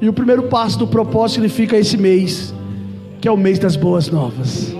E 0.00 0.08
o 0.08 0.12
primeiro 0.12 0.44
passo 0.44 0.78
do 0.78 0.86
propósito 0.86 1.34
significa 1.36 1.76
esse 1.76 1.96
mês, 1.96 2.54
que 3.20 3.28
é 3.28 3.30
o 3.30 3.36
mês 3.36 3.58
das 3.58 3.76
boas 3.76 4.08
novas. 4.08 4.74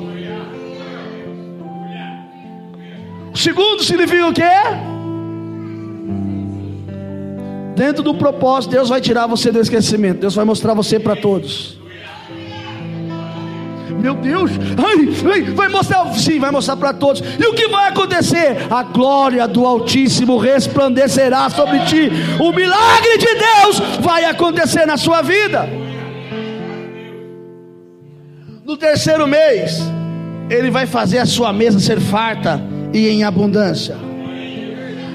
O 3.33 3.39
segundo 3.39 3.83
significa 3.83 4.29
o 4.29 4.33
quê? 4.33 4.96
Dentro 7.77 8.03
do 8.03 8.15
propósito, 8.15 8.71
Deus 8.71 8.89
vai 8.89 9.03
tirar 9.03 9.27
você 9.27 9.53
do 9.53 9.61
esquecimento. 9.61 10.21
Deus 10.21 10.35
vai 10.35 10.47
mostrar 10.47 10.73
você 10.73 10.99
para 10.99 11.15
todos. 11.15 11.77
Meu 14.01 14.15
Deus, 14.15 14.51
ai, 14.79 15.33
ai, 15.33 15.43
vai 15.53 15.69
mostrar, 15.69 16.11
sim, 16.15 16.39
vai 16.39 16.51
mostrar 16.51 16.77
para 16.77 16.95
todos. 16.95 17.23
E 17.39 17.47
o 17.47 17.53
que 17.53 17.69
vai 17.69 17.89
acontecer? 17.89 18.67
A 18.71 18.83
glória 18.83 19.47
do 19.47 19.67
Altíssimo 19.67 20.39
resplandecerá 20.39 21.51
sobre 21.51 21.81
ti. 21.81 22.11
O 22.41 22.51
milagre 22.51 23.19
de 23.19 23.27
Deus 23.27 23.79
vai 24.01 24.25
acontecer 24.25 24.87
na 24.87 24.97
sua 24.97 25.21
vida. 25.21 25.69
No 28.65 28.77
terceiro 28.77 29.27
mês, 29.27 29.81
Ele 30.49 30.71
vai 30.71 30.87
fazer 30.87 31.19
a 31.19 31.27
sua 31.27 31.53
mesa 31.53 31.79
ser 31.79 32.01
farta 32.01 32.61
e 32.93 33.09
em 33.09 33.23
abundância. 33.23 33.97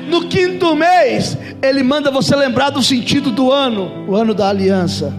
No 0.10 0.28
quinto 0.28 0.76
mês, 0.76 1.38
Ele 1.62 1.84
manda 1.84 2.10
você 2.10 2.36
lembrar 2.36 2.70
do 2.70 2.82
sentido 2.82 3.32
do 3.32 3.52
ano, 3.52 4.06
o 4.08 4.16
ano 4.16 4.34
da 4.34 4.50
aliança 4.50 5.14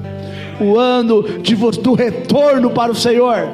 o 0.62 0.78
ano 0.78 1.22
de, 1.40 1.55
do 1.55 1.94
retorno 1.94 2.70
para 2.70 2.92
o 2.92 2.94
Senhor. 2.94 3.48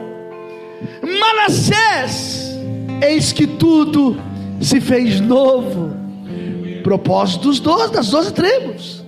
Manassés, 1.03 2.59
eis 3.03 3.33
que 3.33 3.46
tudo 3.46 4.16
se 4.61 4.81
fez 4.81 5.20
novo. 5.20 5.96
Propósito 6.83 7.48
dos 7.48 7.61
doze, 7.61 7.92
das 7.92 8.11
doze 8.11 8.33
tribos. 8.33 9.05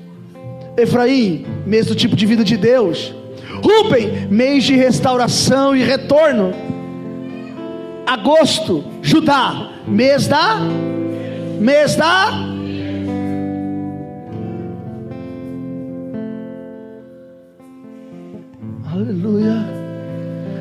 Efraim, 0.76 1.46
mês 1.66 1.86
do 1.86 1.94
tipo 1.94 2.16
de 2.16 2.26
vida 2.26 2.44
de 2.44 2.56
Deus. 2.56 3.14
Ruben, 3.62 4.28
mês 4.30 4.64
de 4.64 4.74
restauração 4.74 5.76
e 5.76 5.82
retorno. 5.82 6.52
Agosto, 8.06 8.84
Judá, 9.02 9.70
mês 9.86 10.26
da 10.26 10.58
mês 11.60 11.94
da 11.94 12.49
Aleluia. 19.22 19.66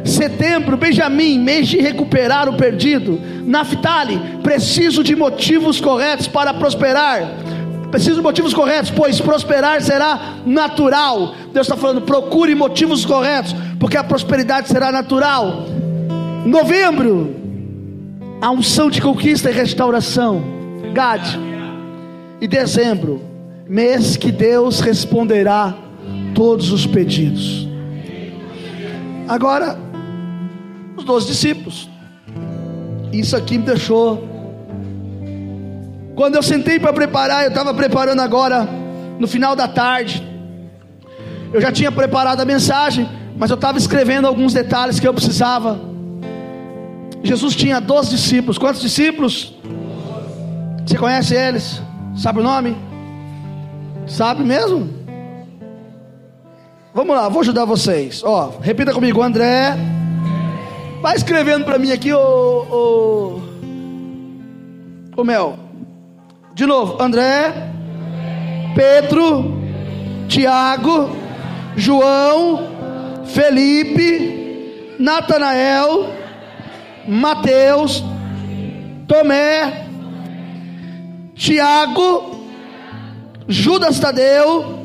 Setembro, 0.04 0.76
Benjamim, 0.76 1.40
mês 1.40 1.70
de 1.70 1.80
recuperar 1.80 2.50
o 2.50 2.58
perdido. 2.58 3.20
Naftali, 3.46 4.20
preciso 4.44 5.02
de 5.02 5.16
motivos 5.16 5.80
corretos 5.80 6.28
para 6.28 6.54
prosperar. 6.54 7.22
Preciso 7.90 8.18
de 8.18 8.22
motivos 8.22 8.54
corretos, 8.54 8.92
pois 8.92 9.22
prosperar 9.22 9.82
será 9.82 10.36
natural. 10.46 11.36
Deus 11.54 11.66
está 11.66 11.78
falando, 11.78 12.02
procure 12.02 12.54
motivos 12.54 13.06
corretos, 13.06 13.56
porque 13.80 13.96
a 13.96 14.04
prosperidade 14.04 14.68
será 14.68 14.92
natural. 14.92 15.66
Novembro, 16.46 17.36
a 18.42 18.52
unção 18.52 18.90
de 18.90 19.02
conquista 19.02 19.50
e 19.50 19.54
restauração. 19.54 20.44
Gad. 20.94 21.22
E 22.42 22.48
dezembro, 22.48 23.22
mês 23.68 24.18
que 24.18 24.32
Deus 24.34 24.82
responderá 24.82 25.76
todos 26.36 26.72
os 26.72 26.86
pedidos. 26.86 27.69
Agora, 29.30 29.78
os 30.98 31.04
doze 31.04 31.28
discípulos. 31.28 31.88
Isso 33.14 33.38
aqui 33.38 33.60
me 33.60 33.64
deixou. 33.64 34.28
Quando 36.16 36.34
eu 36.34 36.42
sentei 36.42 36.80
para 36.80 36.92
preparar, 36.92 37.44
eu 37.44 37.50
estava 37.50 37.72
preparando 37.72 38.24
agora, 38.24 38.68
no 39.20 39.28
final 39.28 39.56
da 39.56 39.68
tarde. 39.68 40.28
Eu 41.54 41.62
já 41.62 41.72
tinha 41.72 41.92
preparado 41.92 42.42
a 42.42 42.46
mensagem, 42.46 43.08
mas 43.38 43.52
eu 43.52 43.56
estava 43.56 43.78
escrevendo 43.78 44.28
alguns 44.28 44.52
detalhes 44.52 45.00
que 45.00 45.08
eu 45.08 45.14
precisava. 45.14 45.80
Jesus 47.24 47.56
tinha 47.56 47.80
doze 47.80 48.10
discípulos. 48.10 48.58
Quantos 48.58 48.82
discípulos? 48.82 49.56
Você 50.88 50.98
conhece 50.98 51.36
eles? 51.36 51.80
Sabe 52.18 52.40
o 52.40 52.44
nome? 52.44 52.76
Sabe 54.08 54.44
mesmo? 54.44 54.99
Vamos 56.92 57.16
lá, 57.16 57.30
vou 57.30 57.42
ajudar 57.42 57.66
vocês. 57.66 58.24
Ó, 58.24 58.54
repita 58.62 58.92
comigo, 58.94 59.22
André. 59.22 59.78
Vai 61.02 61.16
escrevendo 61.16 61.64
para 61.64 61.78
mim 61.78 61.92
aqui, 61.92 62.12
o, 62.12 62.20
o, 62.20 63.42
o 65.16 65.24
Mel. 65.24 65.58
De 66.56 66.66
novo, 66.66 67.02
André, 67.02 67.54
Pedro, 68.76 69.54
Tiago, 70.28 71.12
João, 71.78 72.68
Felipe, 73.26 74.96
Natanael, 74.98 76.08
Mateus, 77.08 78.04
Tomé, 79.08 79.86
Tiago, 81.36 82.46
Judas 83.48 84.00
Tadeu, 84.00 84.79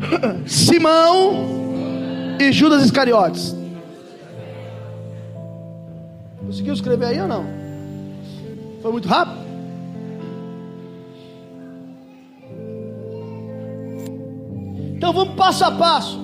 Simão 0.46 2.36
e 2.38 2.52
Judas 2.52 2.84
Iscariotes. 2.84 3.54
Conseguiu 6.44 6.74
escrever 6.74 7.06
aí 7.06 7.20
ou 7.20 7.28
não? 7.28 7.44
Foi 8.82 8.92
muito 8.92 9.08
rápido? 9.08 9.38
Então 14.96 15.12
vamos 15.12 15.34
passo 15.34 15.64
a 15.64 15.70
passo. 15.70 16.20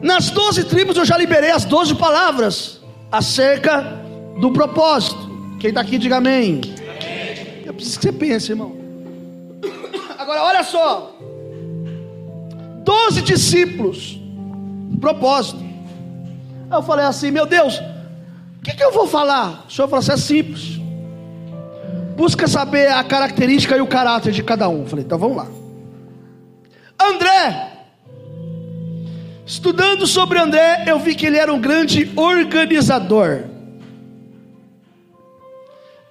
Nas 0.00 0.30
doze 0.30 0.64
tribos 0.64 0.96
eu 0.96 1.04
já 1.04 1.16
liberei 1.16 1.50
as 1.50 1.64
doze 1.64 1.94
palavras 1.94 2.80
acerca 3.10 3.80
do 4.40 4.52
propósito. 4.52 5.28
Quem 5.58 5.70
está 5.70 5.80
aqui, 5.80 5.98
diga 5.98 6.18
amém. 6.18 6.60
amém. 6.60 7.62
Eu 7.64 7.74
preciso 7.74 7.98
que 7.98 8.06
você 8.06 8.12
pense, 8.12 8.52
irmão. 8.52 8.76
Agora 10.16 10.42
olha 10.44 10.62
só 10.62 11.18
doze 12.88 13.20
discípulos. 13.20 14.18
Propósito. 14.98 15.62
Eu 16.72 16.82
falei 16.82 17.04
assim: 17.04 17.30
Meu 17.30 17.44
Deus, 17.44 17.78
o 18.58 18.62
que, 18.64 18.74
que 18.74 18.82
eu 18.82 18.90
vou 18.90 19.06
falar? 19.06 19.66
O 19.68 19.70
senhor 19.70 19.88
falou 19.88 19.98
assim: 19.98 20.12
É 20.12 20.16
simples. 20.16 20.80
Busca 22.16 22.48
saber 22.48 22.88
a 22.88 23.04
característica 23.04 23.76
e 23.76 23.80
o 23.82 23.86
caráter 23.86 24.32
de 24.32 24.42
cada 24.42 24.68
um. 24.70 24.80
Eu 24.80 24.86
falei: 24.86 25.04
Então 25.04 25.18
vamos 25.18 25.36
lá. 25.36 25.46
André. 26.98 27.74
Estudando 29.44 30.06
sobre 30.06 30.38
André, 30.38 30.84
eu 30.86 30.98
vi 30.98 31.14
que 31.14 31.26
ele 31.26 31.38
era 31.38 31.52
um 31.52 31.60
grande 31.60 32.10
organizador. 32.16 33.44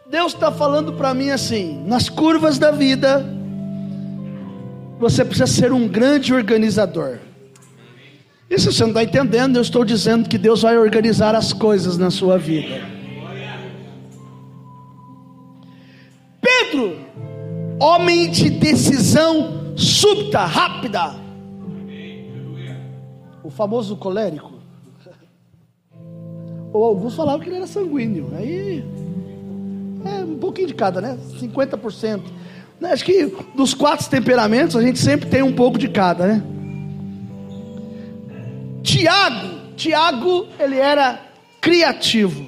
Deus 0.09 0.33
está 0.33 0.51
falando 0.51 0.93
para 0.93 1.13
mim 1.13 1.31
assim: 1.31 1.83
nas 1.87 2.07
curvas 2.07 2.59
da 2.59 2.69
vida, 2.69 3.36
você 4.99 5.23
precisa 5.23 5.47
ser 5.47 5.71
um 5.71 5.87
grande 5.87 6.33
organizador. 6.33 7.19
Se 8.49 8.65
você 8.65 8.81
não 8.81 8.89
está 8.89 9.03
entendendo, 9.03 9.57
eu 9.57 9.61
estou 9.61 9.83
dizendo 9.83 10.27
que 10.27 10.37
Deus 10.37 10.61
vai 10.61 10.77
organizar 10.77 11.35
as 11.35 11.51
coisas 11.51 11.97
na 11.97 12.09
sua 12.09 12.37
vida. 12.37 12.81
Pedro, 16.41 16.97
homem 17.79 18.31
de 18.31 18.49
decisão 18.49 19.75
súbita, 19.75 20.45
rápida. 20.45 21.15
O 23.43 23.49
famoso 23.49 23.95
colérico. 23.97 24.53
Ou 26.73 26.83
alguns 26.83 27.15
falavam 27.15 27.41
que 27.41 27.49
ele 27.49 27.57
era 27.57 27.67
sanguíneo. 27.67 28.31
Aí 28.35 28.83
é 30.05 30.23
um 30.23 30.37
pouquinho 30.37 30.67
de 30.67 30.73
cada, 30.73 31.01
né? 31.01 31.17
50%. 31.39 32.36
Né, 32.79 32.91
acho 32.91 33.03
que 33.03 33.33
dos 33.55 33.73
quatro 33.73 34.07
temperamentos 34.09 34.75
a 34.75 34.81
gente 34.81 34.99
sempre 34.99 35.27
tem 35.29 35.41
um 35.41 35.53
pouco 35.53 35.77
de 35.77 35.87
cada, 35.87 36.27
né? 36.27 36.43
Tiago, 38.83 39.73
Tiago, 39.75 40.47
ele 40.59 40.77
era 40.77 41.19
criativo. 41.59 42.47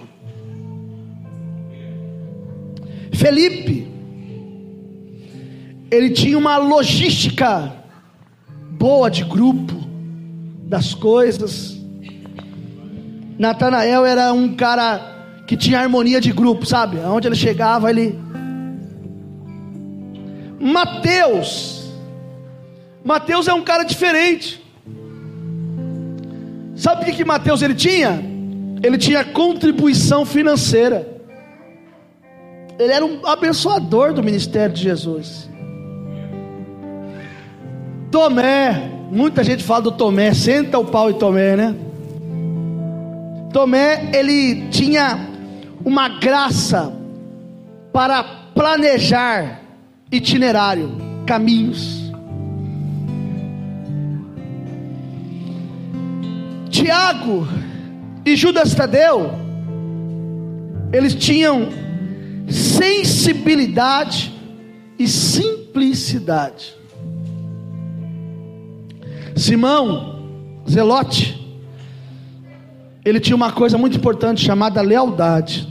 Felipe, 3.11 3.87
ele 5.91 6.11
tinha 6.11 6.37
uma 6.37 6.57
logística 6.57 7.73
boa 8.71 9.09
de 9.09 9.23
grupo, 9.25 9.79
das 10.69 10.93
coisas. 10.93 11.77
Natanael 13.37 14.05
era 14.05 14.31
um 14.31 14.55
cara 14.55 15.43
que 15.47 15.57
tinha 15.57 15.79
harmonia 15.79 16.21
de 16.21 16.31
grupo, 16.31 16.65
sabe? 16.65 17.01
Aonde 17.01 17.27
ele 17.27 17.35
chegava, 17.35 17.89
ele. 17.89 18.17
Mateus. 20.59 21.91
Mateus 23.03 23.47
é 23.47 23.53
um 23.53 23.63
cara 23.63 23.83
diferente. 23.83 24.63
Sabe 26.75 27.09
o 27.09 27.15
que, 27.15 27.25
Mateus 27.25 27.61
ele 27.61 27.75
tinha? 27.75 28.23
Ele 28.81 28.97
tinha 28.97 29.23
contribuição 29.23 30.25
financeira. 30.25 31.07
Ele 32.77 32.93
era 32.93 33.05
um 33.05 33.25
abençoador 33.25 34.13
do 34.13 34.23
ministério 34.23 34.73
de 34.73 34.83
Jesus. 34.83 35.49
Tomé, 38.11 38.89
muita 39.11 39.43
gente 39.43 39.63
fala 39.63 39.81
do 39.81 39.91
Tomé, 39.91 40.33
senta 40.33 40.79
o 40.79 40.85
pau 40.85 41.09
em 41.09 41.13
Tomé, 41.13 41.55
né? 41.55 41.75
Tomé, 43.51 44.09
ele 44.13 44.69
tinha 44.69 45.27
uma 45.83 46.07
graça 46.19 46.93
para 47.91 48.23
planejar 48.23 49.59
itinerário, 50.11 50.91
caminhos. 51.25 52.11
Tiago 56.69 57.47
e 58.25 58.35
Judas 58.35 58.73
Tadeu, 58.73 59.31
eles 60.91 61.13
tinham 61.13 61.69
sensibilidade 62.47 64.33
e 64.97 65.07
simplicidade. 65.07 66.75
Simão, 69.35 70.19
Zelote, 70.69 71.39
ele 73.05 73.19
tinha 73.19 73.35
uma 73.35 73.51
coisa 73.51 73.77
muito 73.77 73.97
importante 73.97 74.43
chamada 74.43 74.81
lealdade. 74.81 75.68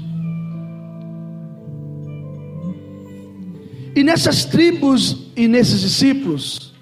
E 3.98 4.04
nessas 4.04 4.44
tribos 4.44 5.26
e 5.34 5.48
nesses 5.48 5.80
discípulos, 5.80 6.72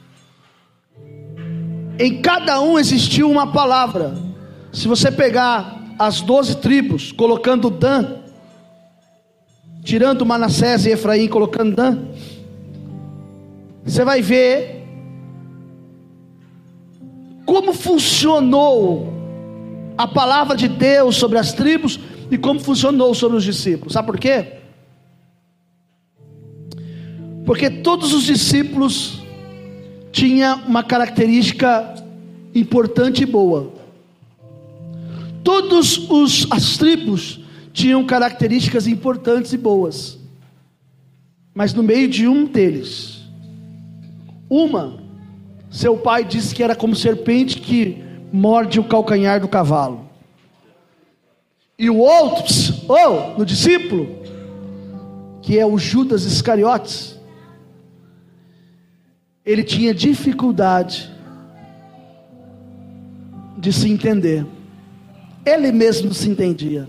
em 1.98 2.20
cada 2.20 2.60
um 2.60 2.78
existiu 2.78 3.30
uma 3.30 3.50
palavra. 3.52 4.14
Se 4.70 4.86
você 4.86 5.10
pegar 5.10 5.82
as 5.98 6.20
doze 6.20 6.58
tribos, 6.58 7.12
colocando 7.12 7.70
Dan, 7.70 8.16
tirando 9.82 10.26
Manassés 10.26 10.84
e 10.84 10.90
Efraim, 10.90 11.26
colocando 11.26 11.74
Dan, 11.74 12.08
você 13.82 14.04
vai 14.04 14.20
ver 14.20 14.86
como 17.46 17.72
funcionou 17.72 19.10
a 19.96 20.06
palavra 20.06 20.54
de 20.54 20.68
Deus 20.68 21.16
sobre 21.16 21.38
as 21.38 21.54
tribos 21.54 21.98
e 22.30 22.36
como 22.36 22.60
funcionou 22.60 23.14
sobre 23.14 23.38
os 23.38 23.44
discípulos. 23.44 23.94
Sabe 23.94 24.04
por 24.04 24.18
quê? 24.20 24.55
Porque 27.46 27.70
todos 27.70 28.12
os 28.12 28.24
discípulos 28.24 29.22
tinham 30.10 30.62
uma 30.66 30.82
característica 30.82 31.94
importante 32.52 33.22
e 33.22 33.26
boa. 33.26 33.72
Todos 35.44 36.10
os 36.10 36.48
as 36.50 36.76
tribos 36.76 37.40
tinham 37.72 38.04
características 38.04 38.88
importantes 38.88 39.52
e 39.52 39.56
boas. 39.56 40.18
Mas 41.54 41.72
no 41.72 41.84
meio 41.84 42.08
de 42.08 42.26
um 42.26 42.44
deles, 42.44 43.22
uma, 44.50 44.98
seu 45.70 45.96
pai 45.96 46.24
disse 46.24 46.52
que 46.52 46.64
era 46.64 46.74
como 46.74 46.96
serpente 46.96 47.60
que 47.60 48.02
morde 48.32 48.80
o 48.80 48.84
calcanhar 48.84 49.40
do 49.40 49.46
cavalo. 49.46 50.10
E 51.78 51.88
o 51.88 51.98
outro, 51.98 52.44
ou 52.88 52.96
oh, 53.34 53.38
no 53.38 53.46
discípulo, 53.46 54.08
que 55.42 55.58
é 55.58 55.64
o 55.64 55.78
Judas 55.78 56.24
Iscariotes, 56.24 57.15
ele 59.46 59.62
tinha 59.62 59.94
dificuldade 59.94 61.08
de 63.56 63.72
se 63.72 63.88
entender. 63.88 64.44
Ele 65.44 65.70
mesmo 65.70 66.12
se 66.12 66.28
entendia. 66.28 66.88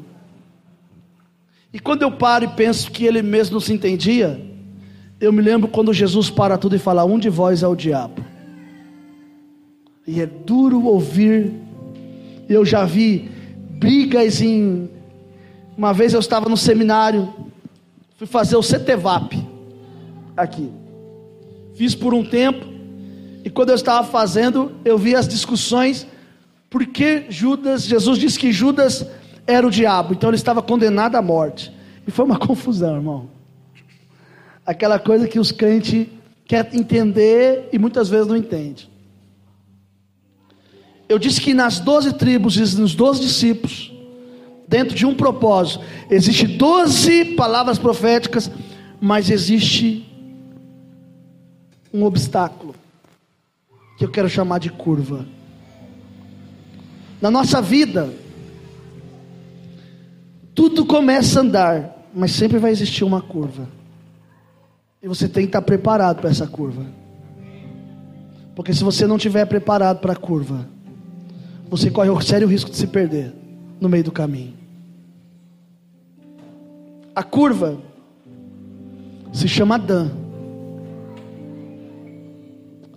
E 1.72 1.80
quando 1.80 2.02
eu 2.02 2.12
paro 2.12 2.46
e 2.46 2.48
penso 2.48 2.92
que 2.92 3.06
ele 3.06 3.22
mesmo 3.22 3.62
se 3.62 3.72
entendia, 3.72 4.44
eu 5.22 5.32
me 5.32 5.42
lembro 5.42 5.68
quando 5.68 5.94
Jesus 5.94 6.32
para 6.32 6.58
tudo 6.58 6.76
e 6.76 6.80
fala: 6.80 7.06
Um 7.06 7.20
de 7.20 7.30
vós 7.30 7.62
é 7.62 7.68
o 7.68 7.76
diabo. 7.76 8.26
E 10.08 10.20
é 10.20 10.26
duro 10.26 10.84
ouvir. 10.86 11.54
Eu 12.50 12.66
já 12.66 12.86
vi 12.86 13.30
brigas 13.70 14.42
em. 14.42 14.90
Uma 15.78 15.94
vez 15.94 16.14
eu 16.14 16.20
estava 16.20 16.50
no 16.50 16.58
seminário, 16.58 17.32
fui 18.18 18.26
fazer 18.26 18.56
o 18.56 18.64
CTVAP 18.64 19.38
aqui. 20.36 20.72
Fiz 21.78 21.94
por 21.94 22.12
um 22.12 22.26
tempo, 22.26 22.66
e 23.46 23.52
quando 23.52 23.70
eu 23.70 23.76
estava 23.76 24.06
fazendo, 24.08 24.72
eu 24.84 24.98
vi 24.98 25.16
as 25.16 25.28
discussões, 25.28 26.08
porque 26.72 27.28
Judas, 27.30 27.86
Jesus 27.86 28.18
disse 28.18 28.40
que 28.40 28.52
Judas 28.52 29.06
era 29.46 29.66
o 29.66 29.70
diabo, 29.70 30.14
então 30.14 30.32
ele 30.32 30.38
estava 30.38 30.60
condenado 30.62 31.16
à 31.16 31.22
morte. 31.22 31.72
E 32.08 32.10
foi 32.10 32.26
uma 32.26 32.40
confusão, 32.40 32.96
irmão. 32.96 33.30
Aquela 34.66 34.98
coisa 34.98 35.28
que 35.28 35.40
os 35.40 35.52
crentes 35.52 36.08
querem 36.46 36.80
entender 36.80 37.70
e 37.72 37.78
muitas 37.78 38.10
vezes 38.10 38.26
não 38.26 38.36
entendem. 38.36 38.90
Eu 41.08 41.20
disse 41.20 41.40
que 41.40 41.54
nas 41.54 41.80
doze 41.80 42.12
tribos 42.14 42.58
e 42.58 42.82
nos 42.82 42.96
doze 42.96 43.22
discípulos, 43.22 43.94
dentro 44.68 44.96
de 44.96 45.06
um 45.06 45.14
propósito, 45.14 45.86
existe 46.10 46.48
doze 46.48 47.24
palavras 47.36 47.78
proféticas, 47.78 48.50
mas 49.00 49.30
existe 49.30 50.08
um 51.94 52.04
obstáculo 52.04 52.76
que 53.98 54.06
eu 54.06 54.10
quero 54.10 54.30
chamar 54.30 54.60
de 54.60 54.70
curva. 54.70 55.26
Na 57.20 57.32
nossa 57.32 57.62
vida, 57.62 58.14
tudo 60.54 60.86
começa 60.86 61.40
a 61.40 61.44
andar, 61.44 62.08
mas 62.14 62.32
sempre 62.32 62.60
vai 62.60 62.72
existir 62.72 63.04
uma 63.04 63.22
curva. 63.22 63.68
E 65.02 65.08
você 65.08 65.28
tem 65.28 65.44
que 65.44 65.50
estar 65.50 65.62
preparado 65.62 66.22
para 66.22 66.30
essa 66.30 66.48
curva. 66.48 66.86
Porque 68.56 68.74
se 68.74 68.84
você 68.84 69.06
não 69.06 69.18
estiver 69.18 69.46
preparado 69.46 70.00
para 70.00 70.14
a 70.14 70.16
curva, 70.16 70.68
você 71.70 71.92
corre 71.92 72.10
o 72.10 72.22
sério 72.22 72.48
risco 72.48 72.72
de 72.72 72.78
se 72.78 72.88
perder 72.88 73.34
no 73.80 73.90
meio 73.90 74.04
do 74.04 74.12
caminho. 74.12 74.54
A 77.16 77.24
curva 77.24 77.80
se 79.34 79.48
chama 79.48 79.78
Dan. 79.78 80.27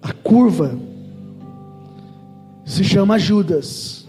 A 0.03 0.13
curva 0.13 0.79
se 2.65 2.85
chama 2.85 3.19
Judas. 3.19 4.07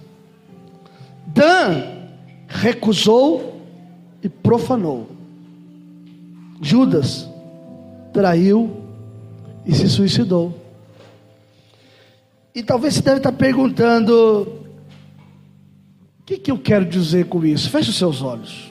Dan 1.28 2.08
recusou 2.48 3.62
e 4.22 4.30
profanou. 4.30 5.10
Judas 6.62 7.28
traiu 8.14 8.82
e 9.66 9.74
se 9.74 9.90
suicidou. 9.90 10.60
E 12.54 12.62
talvez 12.62 12.96
você 12.96 13.02
deve 13.02 13.18
estar 13.18 13.32
perguntando: 13.32 14.44
o 16.20 16.24
que, 16.26 16.38
que 16.38 16.52
eu 16.52 16.58
quero 16.58 16.86
dizer 16.86 17.26
com 17.26 17.44
isso? 17.46 17.70
Feche 17.70 17.90
os 17.90 17.98
seus 17.98 18.22
olhos. 18.22 18.71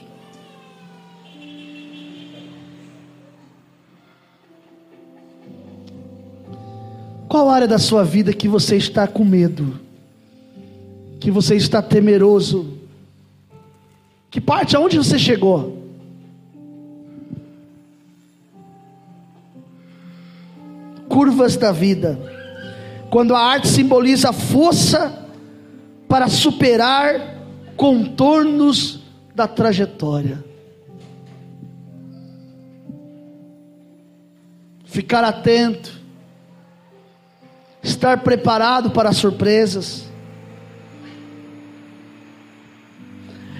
Qual 7.31 7.49
área 7.49 7.65
da 7.65 7.79
sua 7.79 8.03
vida 8.03 8.33
que 8.33 8.45
você 8.45 8.75
está 8.75 9.07
com 9.07 9.23
medo? 9.23 9.79
Que 11.17 11.31
você 11.31 11.55
está 11.55 11.81
temeroso? 11.81 12.77
Que 14.29 14.41
parte 14.41 14.75
aonde 14.75 14.97
você 14.97 15.17
chegou? 15.17 15.81
Curvas 21.07 21.55
da 21.55 21.71
vida. 21.71 22.19
Quando 23.09 23.33
a 23.33 23.39
arte 23.39 23.69
simboliza 23.69 24.31
a 24.31 24.33
força 24.33 25.25
para 26.09 26.27
superar 26.27 27.37
contornos 27.77 29.03
da 29.33 29.47
trajetória. 29.47 30.43
Ficar 34.83 35.23
atento 35.23 36.00
estar 37.83 38.19
preparado 38.19 38.91
para 38.91 39.11
surpresas. 39.13 40.05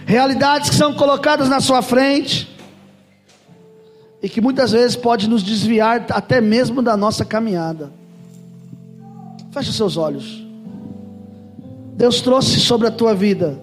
Realidades 0.06 0.70
que 0.70 0.76
são 0.76 0.94
colocadas 0.94 1.48
na 1.48 1.60
sua 1.60 1.82
frente 1.82 2.50
e 4.22 4.30
que 4.30 4.42
muitas 4.42 4.72
vezes 4.72 4.96
pode 4.96 5.28
nos 5.28 5.42
desviar 5.42 6.06
até 6.10 6.40
mesmo 6.40 6.82
da 6.82 6.96
nossa 6.96 7.26
caminhada. 7.26 7.92
Feche 9.52 9.74
seus 9.74 9.98
olhos. 9.98 10.46
Deus 11.96 12.22
trouxe 12.22 12.60
sobre 12.60 12.88
a 12.88 12.92
tua 12.92 13.14
vida. 13.14 13.60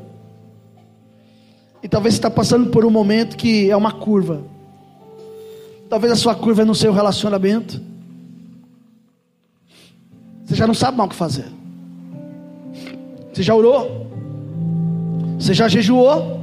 E 1.83 1.89
talvez 1.89 2.15
você 2.15 2.19
está 2.19 2.31
passando 2.31 2.71
por 2.71 2.85
um 2.85 2.91
momento 2.91 3.37
que 3.37 3.71
é 3.71 3.77
uma 3.77 3.93
curva. 3.93 4.43
Talvez 5.89 6.13
a 6.13 6.17
sua 6.17 6.35
curva 6.35 6.63
é 6.63 6.65
no 6.65 6.75
seu 6.75 6.93
relacionamento. 6.93 7.81
Você 10.49 10.55
já 10.55 10.67
não 10.67 10.73
sabe 10.73 10.97
mais 10.97 11.09
o 11.09 11.11
que 11.11 11.17
fazer. 11.17 11.45
Você 13.31 13.43
já 13.43 13.55
orou? 13.55 14.07
Você 15.39 15.53
já 15.53 15.69
jejuou? 15.69 16.41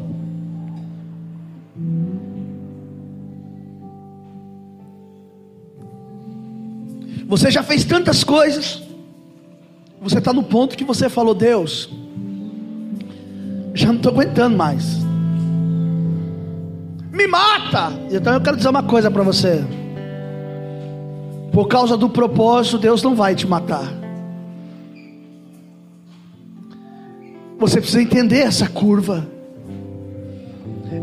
Você 7.28 7.50
já 7.50 7.64
fez 7.64 7.84
tantas 7.84 8.24
coisas. 8.24 8.84
Você 10.00 10.20
está 10.20 10.32
no 10.32 10.44
ponto 10.44 10.78
que 10.78 10.84
você 10.84 11.10
falou, 11.10 11.34
Deus, 11.34 11.90
já 13.74 13.88
não 13.88 13.96
estou 13.96 14.12
aguentando 14.12 14.56
mais. 14.56 15.00
Me 17.12 17.26
mata! 17.26 17.92
Então 18.12 18.34
eu 18.34 18.42
quero 18.42 18.56
dizer 18.56 18.70
uma 18.70 18.84
coisa 18.84 19.10
para 19.10 19.24
você. 19.24 19.66
Por 21.52 21.68
causa 21.68 21.96
do 21.96 22.10
propósito, 22.10 22.78
Deus 22.78 23.02
não 23.02 23.16
vai 23.16 23.36
te 23.36 23.48
matar. 23.48 23.94
Você 27.58 27.80
precisa 27.80 28.02
entender 28.02 28.40
essa 28.40 28.68
curva. 28.68 29.26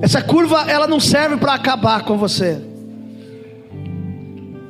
Essa 0.00 0.20
curva 0.20 0.70
ela 0.70 0.86
não 0.86 1.00
serve 1.00 1.36
para 1.36 1.54
acabar 1.54 2.04
com 2.04 2.18
você. 2.18 2.60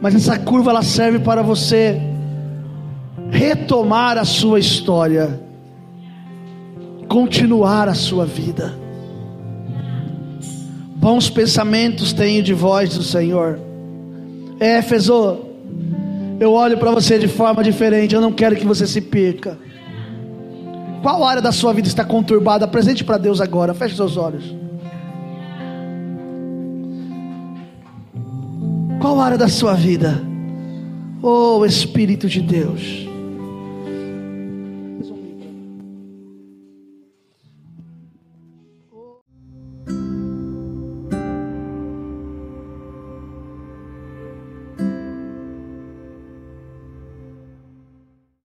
Mas 0.00 0.14
essa 0.14 0.38
curva 0.38 0.70
ela 0.70 0.82
serve 0.82 1.18
para 1.18 1.42
você 1.42 2.00
retomar 3.30 4.18
a 4.18 4.24
sua 4.24 4.58
história, 4.58 5.40
continuar 7.08 7.88
a 7.88 7.94
sua 7.94 8.26
vida. 8.26 8.74
Bons 10.96 11.28
pensamentos 11.28 12.12
tenho 12.12 12.42
de 12.42 12.54
vós 12.54 12.96
do 12.96 13.02
Senhor. 13.02 13.58
Éfeso, 14.60 15.51
eu 16.42 16.52
olho 16.52 16.76
para 16.76 16.90
você 16.90 17.18
de 17.18 17.28
forma 17.28 17.62
diferente. 17.62 18.14
Eu 18.14 18.20
não 18.20 18.32
quero 18.32 18.56
que 18.56 18.66
você 18.66 18.86
se 18.86 19.00
perca. 19.00 19.56
Qual 21.02 21.24
área 21.24 21.40
da 21.40 21.52
sua 21.52 21.72
vida 21.72 21.86
está 21.88 22.04
conturbada? 22.04 22.66
Presente 22.66 23.04
para 23.04 23.16
Deus 23.16 23.40
agora. 23.40 23.72
Feche 23.74 23.94
seus 23.94 24.16
olhos. 24.16 24.44
Qual 29.00 29.20
área 29.20 29.38
da 29.38 29.48
sua 29.48 29.74
vida? 29.74 30.20
Oh 31.22 31.64
Espírito 31.64 32.28
de 32.28 32.40
Deus. 32.40 33.11